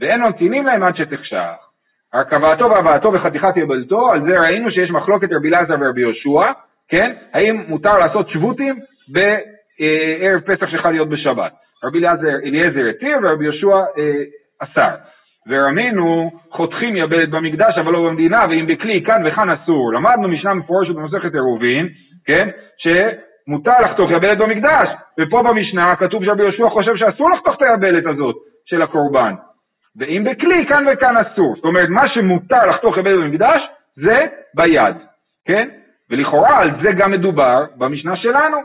ואין 0.00 0.22
ממתינים 0.22 0.66
להם 0.66 0.82
עד 0.82 0.96
שתחשך. 0.96 1.70
הרכבתו 2.12 2.70
והבאתו 2.70 3.12
וחתיכת 3.12 3.56
יבלתו, 3.56 4.10
על 4.12 4.22
זה 4.22 4.40
ראינו 4.40 4.70
שיש 4.70 4.90
מחלוקת 4.90 5.28
רבי 5.32 5.48
אלעזר 5.48 5.74
ורבי 5.80 6.00
יהושע, 6.00 6.52
כן? 6.88 7.12
האם 7.32 7.64
מותר 7.68 7.98
לעשות 7.98 8.28
שבותים 8.28 8.78
בערב 9.08 10.40
פסח 10.40 10.68
שחל 10.70 10.90
להיות 10.90 11.08
בשבת. 11.08 11.52
רבי 11.84 11.98
אליעזר, 12.44 12.88
התיר 12.90 13.18
ורבי 13.22 13.44
יהושע 13.44 13.76
אה, 13.98 14.22
אסר. 14.58 14.94
ורמינו 15.48 16.30
חותכים 16.50 16.96
יבלת 16.96 17.30
במקדש 17.30 17.78
אבל 17.78 17.92
לא 17.92 18.08
במדינה, 18.08 18.46
ואם 18.50 18.66
בכלי 18.66 19.02
כאן 19.06 19.22
וכאן 19.26 19.50
אסור. 19.50 19.92
למדנו 19.92 20.28
משנה 20.28 20.54
מפורשת 20.54 20.94
במסכת 20.94 21.34
עירובין, 21.34 21.88
כן? 22.26 22.48
שמותר 22.78 23.80
לחתוך 23.80 24.10
יבלת 24.10 24.38
במקדש, 24.38 24.88
ופה 25.20 25.42
במשנה 25.42 25.96
כתוב 25.96 26.24
שרבי 26.24 26.42
יהושע 26.42 26.68
חושב 26.68 26.96
שאסור 26.96 27.30
לחתוך 27.30 27.56
את 27.56 27.62
היבלת 27.62 28.06
הזאת 28.06 28.36
של 28.66 28.82
הקורבן. 28.82 29.34
ואם 29.96 30.24
בכלי, 30.24 30.66
כאן 30.68 30.84
וכאן 30.92 31.16
אסור. 31.16 31.54
זאת 31.56 31.64
אומרת, 31.64 31.88
מה 31.88 32.08
שמותר 32.08 32.66
לחתוך 32.66 32.98
יבלת 32.98 33.18
במקדש, 33.18 33.62
זה 33.96 34.26
ביד, 34.54 34.96
כן? 35.44 35.68
ולכאורה 36.10 36.58
על 36.58 36.70
זה 36.82 36.92
גם 36.92 37.10
מדובר 37.10 37.64
במשנה 37.76 38.16
שלנו. 38.16 38.56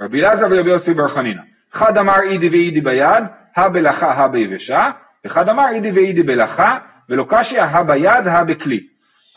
רבי 0.00 0.20
אלעזר 0.20 0.46
ורבי 0.50 0.70
יוסי 0.70 0.94
בר 0.94 1.08
חנינא. 1.08 1.42
אחד 1.74 1.96
אמר 1.96 2.20
אידי 2.20 2.48
ואידי 2.48 2.80
ביד, 2.80 3.24
הא 3.56 3.68
בלחה, 3.68 4.12
הא 4.12 4.26
ביבשה, 4.26 4.90
אחד 5.26 5.48
אמר 5.48 5.68
אידי 5.74 5.90
ואידי 5.90 6.22
בלחה, 6.22 6.78
ולא 7.08 7.26
קשיא, 7.28 7.62
הא 7.62 7.82
ביד, 7.82 8.26
הא 8.26 8.44
בכלי. 8.44 8.80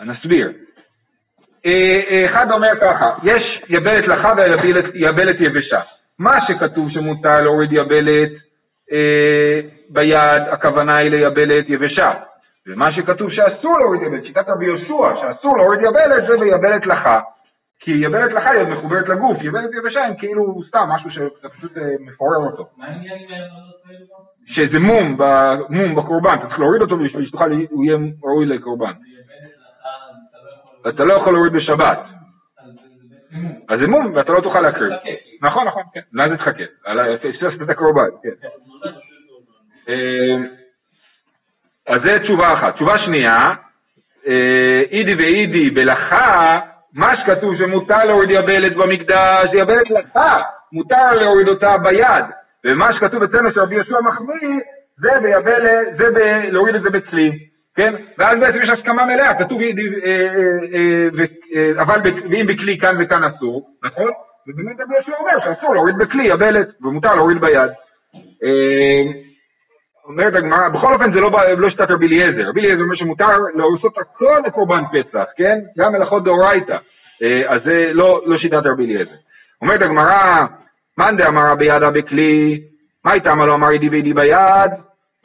נסביר. 0.06 0.52
אה, 1.66 2.02
אה, 2.10 2.26
אחד 2.26 2.52
אומר 2.52 2.72
ככה, 2.82 3.12
יש 3.24 3.62
יבלת 3.70 4.08
לחה 4.08 4.34
ויבלת 4.64 5.36
יבשה. 5.40 5.82
מה 6.20 6.48
שכתוב 6.48 6.92
שמותר 6.92 7.42
להוריד 7.42 7.72
יבלת 7.72 8.30
אה, 8.92 9.60
ביד, 9.90 10.44
הכוונה 10.52 10.98
היא 10.98 11.10
ליבלת 11.10 11.70
יבשה. 11.70 12.14
ומה 12.68 12.92
שכתוב 12.92 13.32
שאסור 13.32 13.80
להוריד 13.80 14.02
יבלת, 14.02 14.26
שיטת 14.26 14.50
רבי 14.50 14.66
יהושע, 14.66 15.16
שאסור 15.22 15.58
להוריד 15.58 15.80
יבלת 15.82 16.28
זה 16.28 16.38
ביבלת 16.38 16.86
לחה. 16.86 17.20
כי 17.84 17.92
יבלת 17.92 18.32
לחה 18.32 18.50
היא 18.50 18.60
עוד 18.60 18.68
מחוברת 18.70 19.10
לגוף, 19.10 19.38
יבלת 19.42 19.70
יבשה 19.78 20.06
הם 20.06 20.16
כאילו 20.18 20.62
סתם 20.68 20.88
משהו 20.96 21.12
שאתה 21.12 21.50
פשוט 21.50 21.78
אה, 21.78 21.84
מפורר 22.00 22.38
אותו. 22.52 22.68
מה 22.78 22.86
העניין 22.86 23.14
עם 23.20 23.28
היבלות? 23.30 24.34
שזה 24.46 24.80
מום, 24.80 25.18
מום 25.70 25.96
בקורבן, 25.96 26.36
אתה 26.40 26.48
צריך 26.48 26.60
להוריד 26.60 26.82
אותו 26.82 26.98
בשביל 26.98 27.28
שתוכל, 27.28 27.52
הוא 27.70 27.86
יהיה 27.86 27.98
ראוי 28.24 28.46
לקורבן. 28.46 28.92
אתה 28.92 28.98
לא 30.88 30.90
יכול... 30.90 30.90
אתה 30.90 31.04
לא 31.04 31.14
יכול 31.14 31.34
להוריד 31.34 31.54
בשבת, 31.54 32.00
אז 33.70 33.80
זה 33.80 33.88
מום. 33.88 34.12
ואתה 34.16 34.32
לא 34.32 34.42
תוכל 34.42 34.62
להקריב. 34.62 34.94
כאילו. 35.04 35.18
נכון, 35.42 35.68
נכון, 35.68 35.84
כן. 35.94 36.02
לאן 36.14 36.30
זה 36.30 36.38
תחכה? 36.38 36.64
על 36.86 37.00
ה- 37.00 37.18
פספסת 37.18 37.62
את 37.62 37.70
הקורבן, 37.70 38.10
כן. 38.24 38.48
אה, 39.90 40.38
אז 41.88 42.02
זה 42.02 42.18
תשובה 42.24 42.54
אחת. 42.54 42.76
תשובה 42.76 43.00
שנייה, 43.06 43.54
אה, 44.28 44.82
אידי 44.92 45.16
ואידי 45.16 45.70
בלכה, 45.70 46.60
מה 46.96 47.18
שכתוב 47.18 47.58
שמותר 47.58 48.04
להוריד 48.04 48.30
יבלת 48.30 48.76
במקדש, 48.76 49.50
יבלת 49.54 49.90
לכה, 49.90 50.42
מותר 50.74 51.14
להוריד 51.14 51.48
אותה 51.48 51.78
ביד. 51.78 52.26
ומה 52.66 52.94
שכתוב 52.94 53.24
אצלנו 53.24 53.52
שרבי 53.52 53.76
יהושע 53.76 54.02
מחמיא, 54.02 54.60
זה 54.98 55.10
ביבלת, 55.22 55.98
זה 55.98 56.12
ב- 56.12 56.52
להוריד 56.52 56.76
את 56.76 56.82
זה 56.82 56.90
בכלי, 56.90 57.32
כן? 57.76 57.94
ואז 58.18 58.40
בעצם 58.40 58.58
יש 58.64 58.70
הסכמה 58.70 59.06
מלאה, 59.06 59.44
כתוב 59.44 59.62
אה, 59.62 59.68
אה, 60.74 61.26
אה, 61.56 61.82
אבל 61.82 62.00
ואם 62.30 62.48
בכלי 62.48 62.78
כאן 62.78 62.96
וכאן 63.00 63.24
אסור, 63.24 63.68
נכון? 63.84 64.12
ובאמת 64.48 64.80
רבי 64.80 64.96
יהושע 64.96 65.12
אומר 65.20 65.46
שאסור 65.46 65.74
להוריד 65.74 65.96
בכלי 65.98 66.24
יבלת, 66.24 66.68
ומותר 66.82 67.16
להוריד 67.16 67.42
ביד. 67.42 67.72
אומרת 70.08 70.34
הגמרא, 70.36 70.70
בכל 70.70 70.94
אופן 70.94 71.14
זה 71.14 71.20
לא, 71.20 71.32
לא 71.58 71.70
שיטת 71.70 71.92
רבי 71.92 72.08
אליעזר, 72.08 72.50
רבי 72.50 72.62
אליעזר 72.62 72.82
אומר 72.84 72.96
שמותר 72.96 73.28
לעשות 73.56 73.98
הכל 73.98 74.40
לקורבן 74.48 74.84
פסח, 74.92 75.24
כן? 75.38 75.60
גם 75.78 75.92
מלאכות 75.94 76.24
דאורייתא, 76.24 76.78
אה, 77.24 77.42
אז 77.48 77.62
זה 77.64 77.90
לא, 77.94 78.22
לא 78.26 78.38
שיטת 78.38 78.62
רבי 78.66 78.86
אליעזר. 78.86 79.12
אומרת 79.62 79.82
הגמרא, 79.82 80.46
מאן 80.98 81.18
דאמר 81.18 81.56
בידה 81.56 81.90
בכלי, 81.92 82.60
מה 83.06 83.14
איתם 83.14 83.42
לא 83.42 83.54
אמר 83.56 83.72
ידי 83.72 83.90
וידי 83.90 84.14
ביד, 84.14 84.72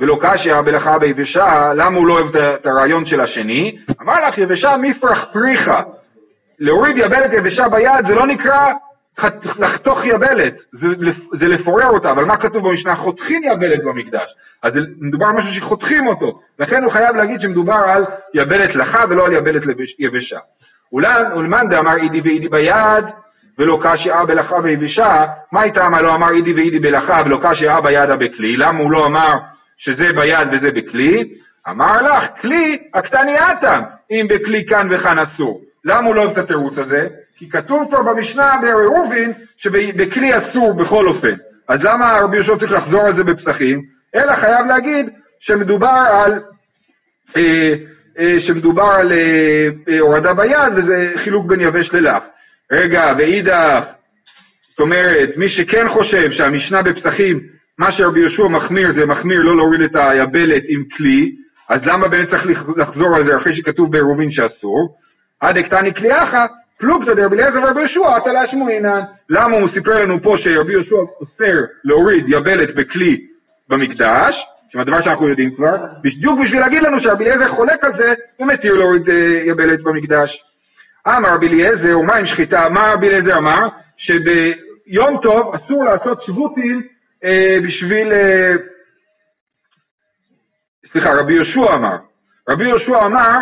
ולא 0.01 0.19
קשיא 0.23 0.61
בלכה 0.61 0.99
ביבשה, 0.99 1.73
למה 1.75 1.97
הוא 1.99 2.07
לא 2.07 2.12
אוהב 2.12 2.37
את- 2.37 2.67
הרעיון 2.67 3.07
של 3.07 3.21
השני? 3.21 3.79
אמר 4.03 4.29
לך 4.29 4.38
יבשה 4.38 4.77
מפרח 4.77 5.19
פריחה, 5.33 5.83
להוריד 6.59 6.97
יבלת 6.97 7.31
יבשה 7.33 7.69
ביד 7.69 8.07
זה 8.09 8.14
לא 8.14 8.27
נקרא 8.27 8.67
לחתוך 9.59 9.98
יבלת, 10.04 10.54
זה, 10.72 10.87
זה 11.38 11.48
לפורר 11.48 11.88
אותה, 11.88 12.11
אבל 12.11 12.24
מה 12.24 12.37
כתוב 12.37 12.68
במשנה? 12.68 12.96
חותכים 12.96 13.42
יבלת 13.44 13.85
במקדש. 13.85 14.35
אז 14.62 14.72
מדובר 15.00 15.26
על 15.26 15.33
משהו 15.33 15.61
שחותכים 15.61 16.07
אותו, 16.07 16.40
לכן 16.59 16.85
הוא 16.85 16.92
חייב 16.92 17.16
להגיד 17.16 17.40
שמדובר 17.40 17.74
על 17.74 18.04
יבלת 18.35 18.74
לחה 18.74 19.04
ולא 19.09 19.26
על 19.26 19.33
יבלת 19.33 19.62
יבשה. 19.98 20.38
אולם, 20.92 21.37
ולמאן 21.37 21.68
דאמר 21.68 21.96
אידי 21.96 22.20
ואידי 22.20 22.48
ביד, 22.48 23.04
ולא 23.59 23.81
קשיא 23.83 24.12
בלחה 24.26 24.57
ויבשה, 24.62 25.24
מה 25.52 25.62
איתם 25.62 25.94
לא 25.94 26.14
אמר 26.14 26.35
אידי 26.35 26.52
ואידי 26.52 26.78
בלחה 26.78 27.22
ולא 27.26 27.40
קשיא 27.42 27.81
בידה 27.81 28.16
בכלי? 28.16 28.57
למה 28.57 28.78
הוא 28.78 28.92
לא 28.92 29.07
אמר 29.07 29.35
שזה 29.78 30.12
ביד 30.14 30.48
וזה 30.52 30.70
בכלי? 30.70 31.24
אמר 31.68 32.02
לך, 32.02 32.24
כלי 32.40 32.78
הקטניאתם, 32.94 33.83
אם 34.11 34.26
בכלי 34.28 34.66
כאן 34.68 34.88
וכאן 34.90 35.18
אסור. 35.18 35.61
למה 35.85 36.07
הוא 36.07 36.14
לא 36.14 36.22
אוהב 36.22 36.38
את 36.38 36.44
התירוץ 36.44 36.78
הזה? 36.78 37.09
כי 37.38 37.48
כתוב 37.51 37.88
פה 37.90 38.03
במשנה 38.03 38.57
בעירובין 38.62 39.33
שבכלי 39.57 40.31
אסור 40.38 40.74
בכל 40.74 41.09
אופן. 41.09 41.35
אז 41.68 41.81
למה 41.83 42.18
רבי 42.22 42.37
יהושע 42.37 42.59
צריך 42.59 42.72
לחזור 42.72 43.01
על 43.01 43.16
זה 43.16 43.24
בפסחים? 43.24 43.83
אלא 44.14 44.37
חייב 44.37 44.66
להגיד 44.66 45.07
שמדובר 45.40 46.05
על, 46.24 46.33
אה, 47.37 47.74
אה, 48.18 48.37
שמדובר 48.46 48.83
על 48.83 49.12
אה, 49.12 49.68
אה, 49.88 50.01
הורדה 50.01 50.35
ביד 50.35 50.72
וזה 50.77 51.12
חילוק 51.24 51.46
בין 51.46 51.61
יבש 51.61 51.92
ללח. 51.92 52.22
רגע, 52.72 53.12
ואידך, 53.18 53.85
זאת 54.70 54.81
אומרת, 54.81 55.29
מי 55.37 55.48
שכן 55.51 55.88
חושב 55.88 56.31
שהמשנה 56.33 56.83
בפסחים, 56.83 57.40
מה 57.79 57.92
שרבי 57.92 58.20
יהושע 58.20 58.42
מחמיר 58.48 58.92
זה 58.94 59.07
מחמיר 59.07 59.42
לא 59.42 59.57
להוריד 59.57 59.81
את 59.81 59.96
היבלת 59.96 60.62
עם 60.68 60.83
כלי, 60.96 61.33
אז 61.68 61.81
למה 61.85 62.09
באמת 62.09 62.31
צריך 62.31 62.46
לח- 62.46 62.77
לחזור 62.77 63.16
על 63.16 63.27
זה 63.27 63.37
אחרי 63.37 63.57
שכתוב 63.57 63.92
בעירובין 63.92 64.33
שאסור? 64.33 64.88
עד 65.40 65.57
הקטני 65.57 65.94
כליאחה, 65.94 66.46
פלוגתא 66.79 67.14
דרבי 67.14 67.37
אליעזר 67.37 67.59
ורבי 67.62 67.81
יהושע, 67.81 68.17
עתה 68.17 68.33
להשמועינן. 68.33 69.01
למה 69.31 69.57
הוא 69.57 69.69
סיפר 69.75 70.03
לנו 70.03 70.23
פה 70.23 70.37
שרבי 70.38 70.73
יהושע 70.73 70.97
אוסר 71.21 71.64
להוריד 71.85 72.25
יבלת 72.29 72.75
בכלי 72.75 73.21
במקדש, 73.69 74.35
שזה 74.73 74.85
דבר 74.85 75.03
שאנחנו 75.03 75.29
יודעים 75.29 75.55
כבר, 75.55 75.77
בדיוק 76.03 76.41
בשביל 76.45 76.61
להגיד 76.61 76.83
לנו 76.83 77.01
שרבי 77.01 77.25
אליעזר 77.25 77.55
חולק 77.55 77.85
על 77.85 77.93
זה, 77.99 78.14
ומתיר 78.41 78.75
להוריד 78.75 79.11
אה, 79.11 79.14
יבלת 79.47 79.83
במקדש. 79.83 80.43
אמר 81.09 81.35
רבי 81.35 81.49
אליעזר, 81.49 81.99
ומה 81.99 82.14
עם 82.14 82.27
שחיטה? 82.27 82.69
מה 82.69 82.93
רבי 82.93 83.09
אליעזר 83.09 83.38
אמר? 83.38 83.69
שביום 83.97 85.21
טוב 85.23 85.55
אסור 85.55 85.85
לעשות 85.85 86.23
שבותים 86.23 86.83
אה, 87.25 87.57
בשביל... 87.64 88.12
אה, 88.12 88.55
סליחה, 90.93 91.14
רבי 91.14 91.33
יהושע 91.33 91.75
אמר. 91.75 91.97
רבי 92.49 92.64
יהושע 92.64 93.07
אמר, 93.07 93.38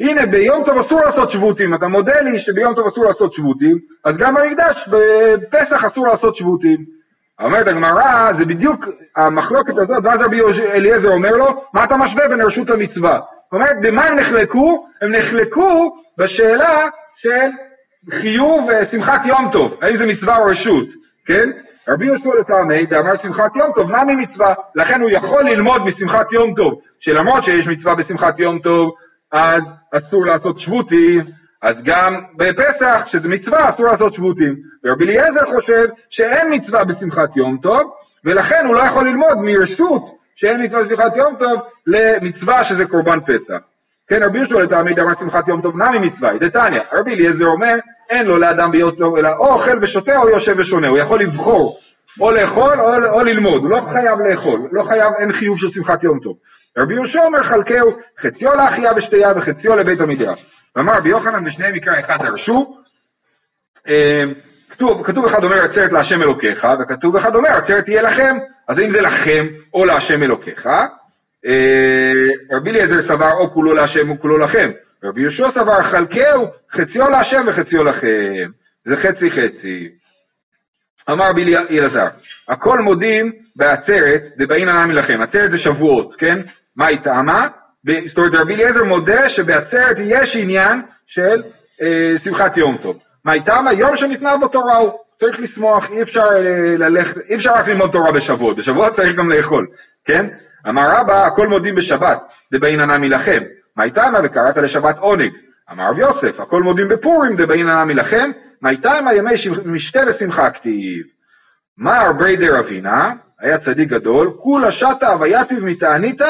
הנה 0.00 0.26
ביום 0.26 0.64
טוב 0.64 0.78
אסור 0.78 1.00
לעשות 1.00 1.30
שבותים, 1.30 1.74
אתה 1.74 1.88
מודה 1.88 2.20
לי 2.20 2.40
שביום 2.40 2.74
טוב 2.74 2.86
אסור 2.86 3.04
לעשות 3.04 3.32
שבותים, 3.32 3.78
אז 4.04 4.16
גם 4.16 4.34
במקדש 4.34 4.88
בפסח 4.88 5.84
אסור 5.84 6.06
לעשות 6.06 6.36
שבותים. 6.36 6.76
אומרת 7.40 7.66
הגמרא, 7.66 8.32
זה 8.38 8.44
בדיוק 8.44 8.84
המחלוקת 9.16 9.78
הזאת, 9.78 10.04
ואז 10.04 10.20
רבי 10.20 10.40
אליעזר 10.74 11.08
אומר 11.08 11.36
לו, 11.36 11.64
מה 11.74 11.84
אתה 11.84 11.96
משווה 11.96 12.28
בין 12.28 12.40
רשות 12.40 12.70
המצווה? 12.70 13.20
זאת 13.44 13.52
אומרת, 13.52 13.76
במה 13.82 14.04
הם 14.04 14.18
נחלקו? 14.18 14.86
הם 15.02 15.12
נחלקו 15.12 15.96
בשאלה 16.18 16.88
של 17.16 17.48
חיוב 18.10 18.70
אה, 18.70 18.82
שמחת 18.90 19.20
יום 19.24 19.48
טוב, 19.52 19.78
האם 19.82 19.98
זה 19.98 20.06
מצווה 20.06 20.38
או 20.38 20.44
רשות, 20.44 20.88
כן? 21.26 21.50
רבי 21.88 22.06
יהושע 22.06 22.30
לטעמי 22.40 22.86
דאמר 22.86 23.12
שמחת 23.22 23.56
יום 23.56 23.72
טוב, 23.74 23.90
מה 23.90 24.04
ממצווה? 24.04 24.54
לכן 24.74 25.00
הוא 25.00 25.10
יכול 25.10 25.42
ללמוד 25.42 25.84
משמחת 25.84 26.32
יום 26.32 26.54
טוב, 26.54 26.80
שלמרות 27.00 27.44
שיש 27.44 27.66
מצווה 27.66 27.94
בשמחת 27.94 28.38
יום 28.38 28.58
טוב, 28.58 28.94
אז 29.32 29.62
אסור 29.92 30.26
לעשות 30.26 30.60
שבותים, 30.60 31.24
אז 31.62 31.76
גם 31.84 32.20
בפסח, 32.36 33.00
שזה 33.06 33.28
מצווה, 33.28 33.70
אסור 33.70 33.86
לעשות 33.86 34.14
שבותים. 34.14 34.54
ורבי 34.84 35.04
אליעזר 35.04 35.46
חושב 35.54 35.88
שאין 36.10 36.54
מצווה 36.54 36.84
בשמחת 36.84 37.36
יום 37.36 37.58
טוב, 37.62 37.92
ולכן 38.24 38.66
הוא 38.66 38.74
לא 38.74 38.82
יכול 38.82 39.08
ללמוד 39.08 39.38
מרשות 39.38 40.02
שאין 40.36 40.64
מצווה 40.64 40.84
בשמחת 40.84 41.16
יום 41.16 41.36
טוב 41.38 41.60
למצווה 41.86 42.64
שזה 42.68 42.84
קורבן 42.84 43.20
פסח. 43.20 43.58
כן, 44.08 44.22
רבי 44.22 44.38
יהושע 44.38 44.60
לטעמי 44.60 44.94
דאמר 44.94 45.12
שמחת 45.20 45.48
יום 45.48 45.62
טוב 45.62 45.76
נמי 45.76 45.98
מצווה, 45.98 46.38
דתניא, 46.38 46.80
רבי 46.92 47.14
אליעזר 47.14 47.46
אומר, 47.46 47.74
אין 48.10 48.26
לו 48.26 48.38
לאדם 48.38 48.70
ביות 48.70 48.98
טוב 48.98 49.16
אלא 49.16 49.28
או 49.38 49.54
אוכל 49.54 49.78
ושותה 49.82 50.16
או 50.16 50.28
יושב 50.28 50.54
ושונה, 50.58 50.88
הוא 50.88 50.98
יכול 50.98 51.20
לבחור 51.20 51.78
או 52.20 52.30
לאכול 52.30 52.80
או, 52.80 52.94
או 53.12 53.24
ללמוד, 53.24 53.62
הוא 53.62 53.70
לא 53.70 53.80
חייב 53.92 54.18
לאכול, 54.20 54.60
לא 54.72 54.82
חייב, 54.82 55.12
אין 55.18 55.32
חיוב 55.32 55.58
של 55.58 55.70
שמחת 55.70 56.02
יום 56.02 56.18
טוב. 56.20 56.36
רבי 56.78 56.94
יהושע 56.94 57.24
אומר 57.24 57.42
חלקהו 57.42 57.96
חציו 58.20 58.54
לאחייה 58.54 58.92
ושתייה 58.96 59.32
וחציו 59.36 59.76
לבית 59.76 60.00
המדרש. 60.00 60.46
ואמר 60.76 60.96
רבי 60.96 61.08
יוחנן 61.08 61.46
ושניהם 61.46 61.74
מקרא 61.74 62.00
אחד 62.00 62.16
דרשו, 62.22 62.76
אה, 63.88 64.24
כתוב, 64.70 65.06
כתוב 65.06 65.26
אחד 65.26 65.44
אומר 65.44 65.64
עצרת 65.64 65.92
להשם 65.92 66.22
אלוקיך, 66.22 66.66
וכתוב 66.80 67.16
אחד 67.16 67.34
אומר 67.34 67.48
עצרת 67.48 67.84
תהיה 67.84 68.02
לכם, 68.02 68.38
אז 68.68 68.78
אם 68.78 68.92
זה 68.92 69.00
לכם 69.00 69.46
או 69.74 69.84
להשם 69.84 70.22
אלוקיך, 70.22 70.66
אה, 71.46 72.56
רבי 72.56 72.70
אליעזר 72.70 73.08
סבר 73.08 73.32
או 73.32 73.50
כולו 73.50 73.74
להשם 73.74 74.10
או 74.10 74.20
כולו 74.20 74.38
לכם, 74.38 74.70
רבי 75.04 75.20
יהושע 75.20 75.50
סבר 75.50 75.82
חלקהו 75.90 76.46
חציו 76.72 77.10
להשם 77.10 77.44
וחציו 77.46 77.84
לכם, 77.84 78.50
זה 78.84 78.96
חצי 78.96 79.30
חצי. 79.30 79.88
אמר 81.10 81.30
רבי 81.30 81.56
אלעזר, 81.70 82.08
הכל 82.48 82.78
מודים 82.78 83.32
בעצרת 83.56 84.22
דבעין 84.38 84.68
ענמי 84.68 84.94
לכם, 84.94 85.20
עצרת 85.22 85.50
זה 85.50 85.58
שבועות, 85.58 86.14
כן? 86.18 86.38
מה 86.80 86.86
היא 86.86 86.98
טעמה? 86.98 87.48
זאת 88.08 88.18
אומרת 88.18 88.34
רבי 88.34 88.54
אליעזר 88.54 88.84
מודה 88.84 89.28
שבעצרת 89.28 89.96
יש 90.00 90.36
עניין 90.36 90.82
של 91.06 91.42
אה, 91.82 92.14
שמחת 92.24 92.56
יום 92.56 92.76
טוב. 92.82 92.98
מה 93.24 93.32
היא 93.32 93.42
טעמה? 93.42 93.72
יום 93.72 93.96
שניתנה 93.96 94.36
בו 94.36 94.48
תורה 94.48 94.76
הוא, 94.76 94.92
צריך 95.18 95.40
לשמוח, 95.40 95.90
אי 95.90 96.02
אפשר 96.02 96.28
אה, 96.36 96.76
ללכת, 96.78 97.20
אי 97.28 97.36
אפשר 97.36 97.52
רק 97.52 97.68
ללמוד 97.68 97.90
תורה 97.90 98.12
בשבועות, 98.12 98.56
בשבועות 98.56 98.96
צריך 98.96 99.16
גם 99.16 99.32
לאכול, 99.32 99.66
כן? 100.06 100.26
אמר 100.68 100.90
רבא, 100.96 101.26
הכל 101.26 101.48
מודים 101.48 101.74
בשבת, 101.74 102.20
דבעין 102.52 102.80
ענמי 102.80 103.08
לכם. 103.08 103.42
מה 103.76 103.84
היא 103.84 103.92
טעמה? 103.92 104.18
וקראת 104.24 104.56
לשבת 104.56 104.98
עונג. 104.98 105.32
אמר 105.72 105.90
רב 105.90 105.98
יוסף, 105.98 106.40
הכל 106.40 106.62
מודים 106.62 106.88
בפורים 106.88 107.36
דבעין 107.36 107.68
ענמי 107.68 107.94
לכם, 107.94 108.30
מה 108.62 108.70
היא 108.70 108.78
טעמה? 108.82 109.14
ימי 109.14 109.30
משתה 109.64 110.00
ושמחה 110.06 110.50
כתיב. 110.50 111.04
מר 111.78 112.12
בריידר 112.12 112.60
אבינה, 112.60 113.12
היה 113.40 113.58
צדיק 113.58 113.88
גדול, 113.88 114.30
כולה 114.42 114.72
שתה 114.72 115.08
הווייתיו 115.08 115.58
מתענית 115.60 116.20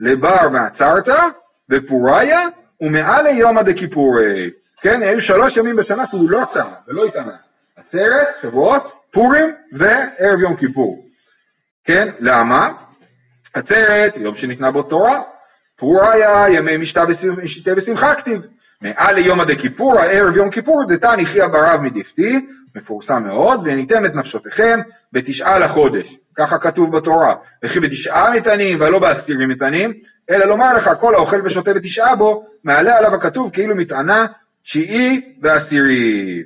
לבר 0.00 0.48
מעצרת, 0.48 1.08
בפוריה, 1.68 2.40
ומעלה 2.80 3.30
יומא 3.30 3.62
דכיפורי. 3.62 4.50
כן, 4.80 5.02
היו 5.02 5.20
שלוש 5.20 5.56
ימים 5.56 5.76
בשנה 5.76 6.06
שהוא 6.10 6.30
לא 6.30 6.44
צם 6.54 6.68
ולא 6.88 7.04
התענה. 7.04 7.36
עצרת, 7.76 8.26
שבועות, 8.42 8.82
פורים 9.12 9.54
וערב 9.72 10.40
יום 10.40 10.56
כיפור. 10.56 11.04
כן, 11.84 12.08
למה? 12.20 12.72
עצרת, 13.54 14.16
יום 14.16 14.36
שניתנה 14.36 14.70
בו 14.70 14.82
תורה, 14.82 15.22
פוריה, 15.78 16.44
ימי 16.48 16.76
משתה 16.76 17.04
ושמחה 17.76 18.14
כתיב. 18.14 18.42
מעל 18.82 19.14
ליומא 19.14 19.44
דכיפור, 19.44 20.00
הערב 20.00 20.36
יום 20.36 20.50
כיפור, 20.50 20.84
דתן 20.88 21.20
יחיה 21.20 21.48
ברב 21.48 21.80
מדפתי, 21.80 22.40
מפורסם 22.76 23.22
מאוד, 23.22 23.60
וניתן 23.64 24.06
את 24.06 24.14
נפשותיכם 24.14 24.80
בתשעה 25.12 25.58
לחודש. 25.58 26.06
ככה 26.38 26.58
כתוב 26.58 26.96
בתורה. 26.96 27.34
וכי 27.64 27.80
בתשעה 27.80 28.30
מטענים 28.30 28.80
ולא 28.80 28.98
בעשירים 28.98 29.48
מטענים, 29.48 29.92
אלא 30.30 30.44
לומר 30.44 30.76
לך, 30.76 30.90
כל 31.00 31.14
האוכל 31.14 31.40
ושותה 31.44 31.74
בתשעה 31.74 32.16
בו, 32.16 32.44
מעלה 32.64 32.98
עליו 32.98 33.14
הכתוב 33.14 33.50
כאילו 33.52 33.74
מטענה 33.74 34.26
תשיעי 34.64 35.20
ועשירי. 35.42 36.42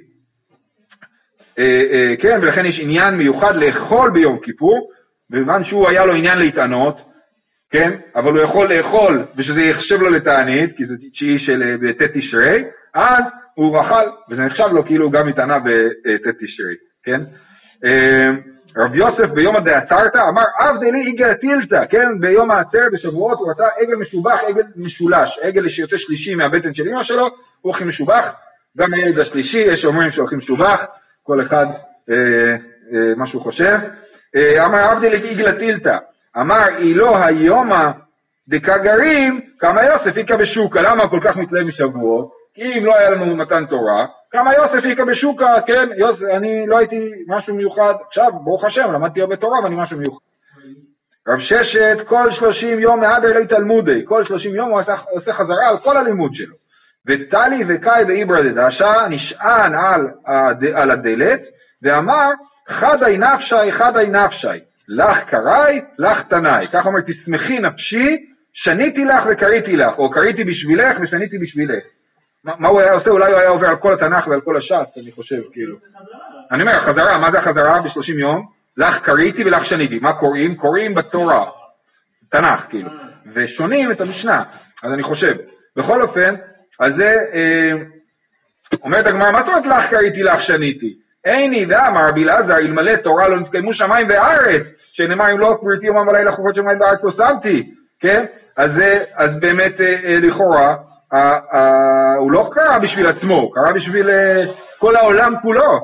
אה, 1.59 1.83
אה, 1.93 2.15
כן, 2.21 2.39
ולכן 2.43 2.67
יש 2.67 2.79
עניין 2.81 3.15
מיוחד 3.15 3.57
לאכול 3.57 4.11
ביום 4.11 4.39
כיפור, 4.39 4.91
בזמן 5.31 5.65
שהוא 5.65 5.89
היה 5.89 6.05
לו 6.05 6.15
עניין 6.15 6.39
להתענות, 6.39 6.97
כן, 7.71 7.93
אבל 8.17 8.33
הוא 8.33 8.43
יכול 8.43 8.75
לאכול 8.75 9.25
ושזה 9.37 9.61
יחשב 9.61 10.01
לו 10.01 10.11
לתענית, 10.11 10.77
כי 10.77 10.87
זה 10.87 10.95
תשיעי 11.13 11.39
של 11.39 11.63
אה, 11.63 11.93
ט' 11.93 12.11
תשרי, 12.15 12.65
אז 12.95 13.25
הוא 13.55 13.81
אכל, 13.81 14.09
וזה 14.31 14.43
נחשב 14.43 14.69
לו 14.73 14.85
כאילו 14.85 15.11
גם 15.11 15.29
התענה 15.29 15.59
בט' 15.59 16.29
תשרי, 16.41 16.75
כן? 17.05 17.21
רב 18.77 18.95
יוסף 18.95 19.31
ביום 19.35 19.57
הדעצרת 19.57 20.17
אמר 20.17 20.43
עבדלי 20.59 21.05
עיגל 21.07 21.35
טילתא, 21.35 21.85
כן, 21.91 22.21
ביום 22.21 22.51
העצרת 22.51 22.93
בשבועות 22.93 23.39
הוא 23.39 23.51
רצה 23.51 23.65
עגל 23.81 23.97
משובח, 23.97 24.39
עגל 24.49 24.63
משולש, 24.77 25.39
עגל 25.43 25.69
שיוצא 25.69 25.97
שלישי 25.99 26.35
מהבטן 26.35 26.75
של 26.75 26.89
אמא 26.89 27.05
שלו, 27.05 27.29
הוא 27.61 27.75
הכי 27.75 27.85
משובח, 27.85 28.25
גם 28.79 28.95
הילד 28.95 29.19
השלישי, 29.19 29.59
יש 29.59 29.85
אומרים 29.85 30.13
שהולכים 30.13 30.39
משובח, 30.39 30.81
כל 31.23 31.47
אחד 31.47 31.67
אה, 32.11 32.15
אה, 32.93 33.15
מה 33.17 33.27
שהוא 33.27 33.43
חושב. 33.43 33.79
אה, 34.37 34.67
אמר 34.67 34.79
עבדלי 34.79 35.29
עיגל 35.29 35.59
טילתא, 35.59 35.97
אמר 36.41 36.79
אילו 36.79 37.17
היומא 37.25 37.91
דקגרים, 38.49 39.41
כמה 39.59 39.85
יוסף 39.85 40.17
איכא 40.17 40.37
בשוקה, 40.37 40.81
למה 40.83 41.09
כל 41.09 41.21
כך 41.25 41.37
מתלהב 41.37 41.67
משבועות? 41.67 42.31
כי 42.55 42.63
אם 42.63 42.85
לא 42.85 42.97
היה 42.97 43.11
לנו 43.11 43.37
מתן 43.37 43.65
תורה, 43.67 44.07
כמה 44.33 44.55
יוסף 44.55 44.85
איכא 44.85 45.05
בשוקה, 45.05 45.55
כן, 45.67 45.89
יוסף, 45.97 46.23
אני 46.37 46.67
לא 46.67 46.79
הייתי 46.79 47.11
משהו 47.29 47.55
מיוחד, 47.55 47.95
עכשיו, 48.07 48.33
ברוך 48.45 48.65
השם, 48.65 48.93
למדתי 48.93 49.21
הרבה 49.21 49.37
תורה 49.37 49.65
ואני 49.65 49.75
משהו 49.79 49.97
מיוחד. 49.97 50.19
רב 51.29 51.41
ששת, 51.41 52.07
כל 52.07 52.31
שלושים 52.39 52.79
יום 52.79 53.01
מהדר 53.01 53.39
לי 53.39 53.47
תלמודי, 53.47 54.03
כל 54.05 54.25
שלושים 54.25 54.55
יום 54.55 54.71
הוא 54.71 54.81
עושה, 54.81 54.95
עושה 55.11 55.33
חזרה 55.33 55.69
על 55.69 55.79
כל 55.79 55.97
הלימוד 55.97 56.35
שלו. 56.35 56.55
וטלי 57.07 57.65
וקאי 57.69 58.05
באיברא 58.05 58.43
דדשא 58.43 59.07
נשען 59.11 59.75
על, 59.75 60.07
על 60.75 60.91
הדלת, 60.91 61.41
ואמר, 61.83 62.31
חדי 62.69 63.17
נפשי, 63.19 63.73
חדי 63.73 64.07
נפשי, 64.07 64.65
לך 64.89 65.19
קראי, 65.31 65.81
לך 65.99 66.19
תנאי. 66.29 66.67
כך 66.73 66.87
אומר, 66.87 67.01
תשמחי 67.01 67.59
נפשי, 67.59 68.17
שניתי 68.53 69.05
לך 69.05 69.25
וקריתי 69.31 69.77
לך, 69.77 69.99
או 69.99 70.11
קריתי 70.11 70.45
בשבילך 70.45 70.97
ושניתי 71.03 71.39
בשבילך. 71.39 71.85
מה 72.45 72.69
הוא 72.69 72.81
היה 72.81 72.93
עושה? 72.93 73.11
אולי 73.11 73.33
הוא 73.33 73.41
היה 73.41 73.49
עובר 73.49 73.67
על 73.67 73.77
כל 73.77 73.95
התנ"ך 73.95 74.27
ועל 74.27 74.41
כל 74.41 74.57
הש"ס, 74.57 74.99
אני 75.03 75.13
חושב, 75.13 75.43
כאילו. 75.53 75.77
אני 76.51 76.63
אומר, 76.63 76.81
חזרה, 76.81 77.19
מה 77.19 77.31
זה 77.31 77.39
החזרה 77.39 77.81
ב-30 77.81 78.19
יום? 78.19 78.47
לך 78.77 78.95
קריתי 79.05 79.45
ולך 79.45 79.67
שניתי. 79.67 79.99
מה 79.99 80.13
קוראים? 80.13 80.57
קוראים 80.57 80.95
בתורה, 80.95 81.45
תנ"ך, 82.31 82.61
כאילו. 82.69 82.91
ושונים 83.35 83.93
את 83.93 84.01
המשנה, 84.01 84.43
אז 84.83 84.93
אני 84.93 85.03
חושב. 85.03 85.37
בכל 85.77 86.03
אופן, 86.03 86.35
אז 86.81 86.93
זה, 86.97 87.17
אה, 87.35 87.73
אומרת 88.85 89.07
הגמרא, 89.07 89.31
מה 89.31 89.39
זאת 89.39 89.49
אומרת 89.49 89.67
לך 89.67 89.91
קריתי 89.91 90.23
לך 90.23 90.43
שניתי? 90.47 90.95
איני 91.25 91.67
ואמר 91.69 92.09
רבי 92.09 92.25
אלעזר, 92.25 92.57
אלמלא 92.57 92.97
תורה 92.97 93.29
לא 93.29 93.41
נתקיימו 93.41 93.75
שמיים 93.75 94.07
וארץ, 94.09 94.63
שנאמר 94.93 95.33
אם 95.33 95.39
לא 95.39 95.59
פריטי 95.61 95.87
יומם 95.87 96.09
ולילה 96.09 96.33
חובות 96.33 96.55
שמיים 96.55 96.81
וארץ 96.81 97.01
לא 97.03 97.13
שמתי, 97.13 97.71
כן? 98.01 98.25
אז, 98.57 98.71
אז 99.17 99.31
באמת 99.41 99.81
אה, 99.81 99.87
אה, 100.05 100.19
לכאורה, 100.19 100.77
הוא 102.23 102.33
לא 102.33 102.51
קרא 102.53 102.79
בשביל 102.79 103.07
עצמו, 103.07 103.35
הוא 103.35 103.55
קרא 103.55 103.73
בשביל 103.73 104.11
אה, 104.11 104.45
כל 104.79 104.97
העולם 104.97 105.35
כולו. 105.43 105.81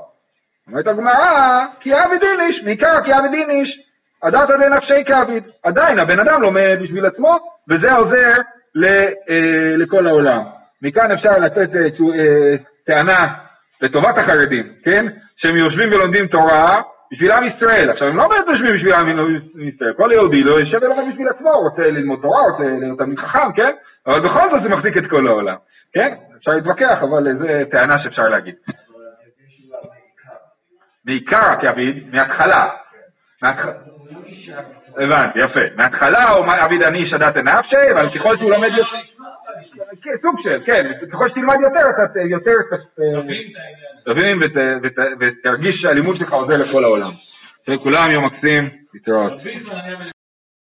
אומרת 0.69 0.87
הגמרא, 0.87 1.65
כי 1.81 1.93
עביד 1.93 2.23
איניש, 2.23 2.63
מעיקר 2.65 3.01
כי 3.05 3.13
עביד 3.13 3.33
איניש, 3.33 3.69
הדתא 4.23 4.57
דנפשי 4.57 5.05
כעביד. 5.07 5.43
עדיין 5.65 5.99
הבן 5.99 6.21
אדם 6.21 6.43
לומד 6.43 6.79
בשביל 6.83 7.07
עצמו, 7.07 7.39
וזה 7.71 7.93
עוזר 7.93 8.33
אה, 8.85 9.77
לכל 9.77 10.07
העולם. 10.07 10.43
מכאן 10.83 11.13
אפשר 11.13 11.39
לתת 11.39 11.71
אה, 11.77 12.57
טענה 12.87 13.35
לטובת 13.83 14.19
החרדים, 14.19 14.65
כן? 14.85 15.07
שהם 15.37 15.57
יושבים 15.57 15.93
ולומדים 15.93 16.27
תורה 16.27 16.83
בשביל 17.13 17.33
עם 17.33 17.45
ישראל. 17.45 17.91
עכשיו, 17.91 18.09
הם 18.09 18.17
לא 18.17 18.29
באמת 18.29 18.45
יושבים 18.49 18.75
בשביל 18.75 18.95
עם 18.95 19.37
ישראל, 19.69 19.93
כל 19.93 20.11
יהודי 20.13 20.43
לא 20.43 20.61
יושב 20.61 20.79
ולומד 20.83 21.13
בשביל 21.13 21.29
עצמו, 21.29 21.51
רוצה 21.51 21.83
ללמוד 21.83 22.19
תורה, 22.23 22.43
רוצה 22.43 22.63
להיות 22.63 22.99
תלמיד 22.99 23.19
חכם, 23.19 23.53
כן? 23.57 23.73
אבל 24.07 24.21
בכל 24.21 24.51
זאת 24.51 24.63
זה 24.63 24.69
מחזיק 24.69 24.97
את 24.97 25.11
כל 25.11 25.27
העולם, 25.27 25.57
כן? 25.95 26.15
אפשר 26.39 26.51
להתווכח, 26.51 26.99
אבל 27.03 27.39
זו 27.39 27.47
טענה 27.71 28.03
שאפשר 28.03 28.29
להגיד. 28.29 28.55
בעיקר 31.05 31.55
כעביד, 31.61 32.15
מההתחלה. 32.15 32.71
הבנתי, 34.97 35.39
יפה. 35.39 35.61
מההתחלה 35.77 36.29
הוא 36.29 36.47
עביד 36.47 36.83
אני 36.83 37.11
שדת 37.11 37.37
נפשי, 37.37 37.93
אבל 37.93 38.19
ככל 38.19 38.37
שהוא 38.37 38.51
לומד 38.51 38.69
יותר... 38.77 38.97
סוג 40.23 40.41
של, 40.43 40.63
כן, 40.67 40.93
ככל 41.13 41.29
שתלמד 41.29 41.57
יותר, 41.63 41.81
אתה 41.91 42.21
יותר 42.21 42.53
תבין 44.05 44.41
ותרגיש 45.21 45.83
שהלימוד 45.83 46.17
שלך 46.17 46.33
עוזר 46.33 46.57
לכל 46.57 46.85
העולם. 46.85 47.11
כולם 47.83 48.11
יום 48.11 48.25
מקסים, 48.25 48.71
להתראות. 48.95 49.33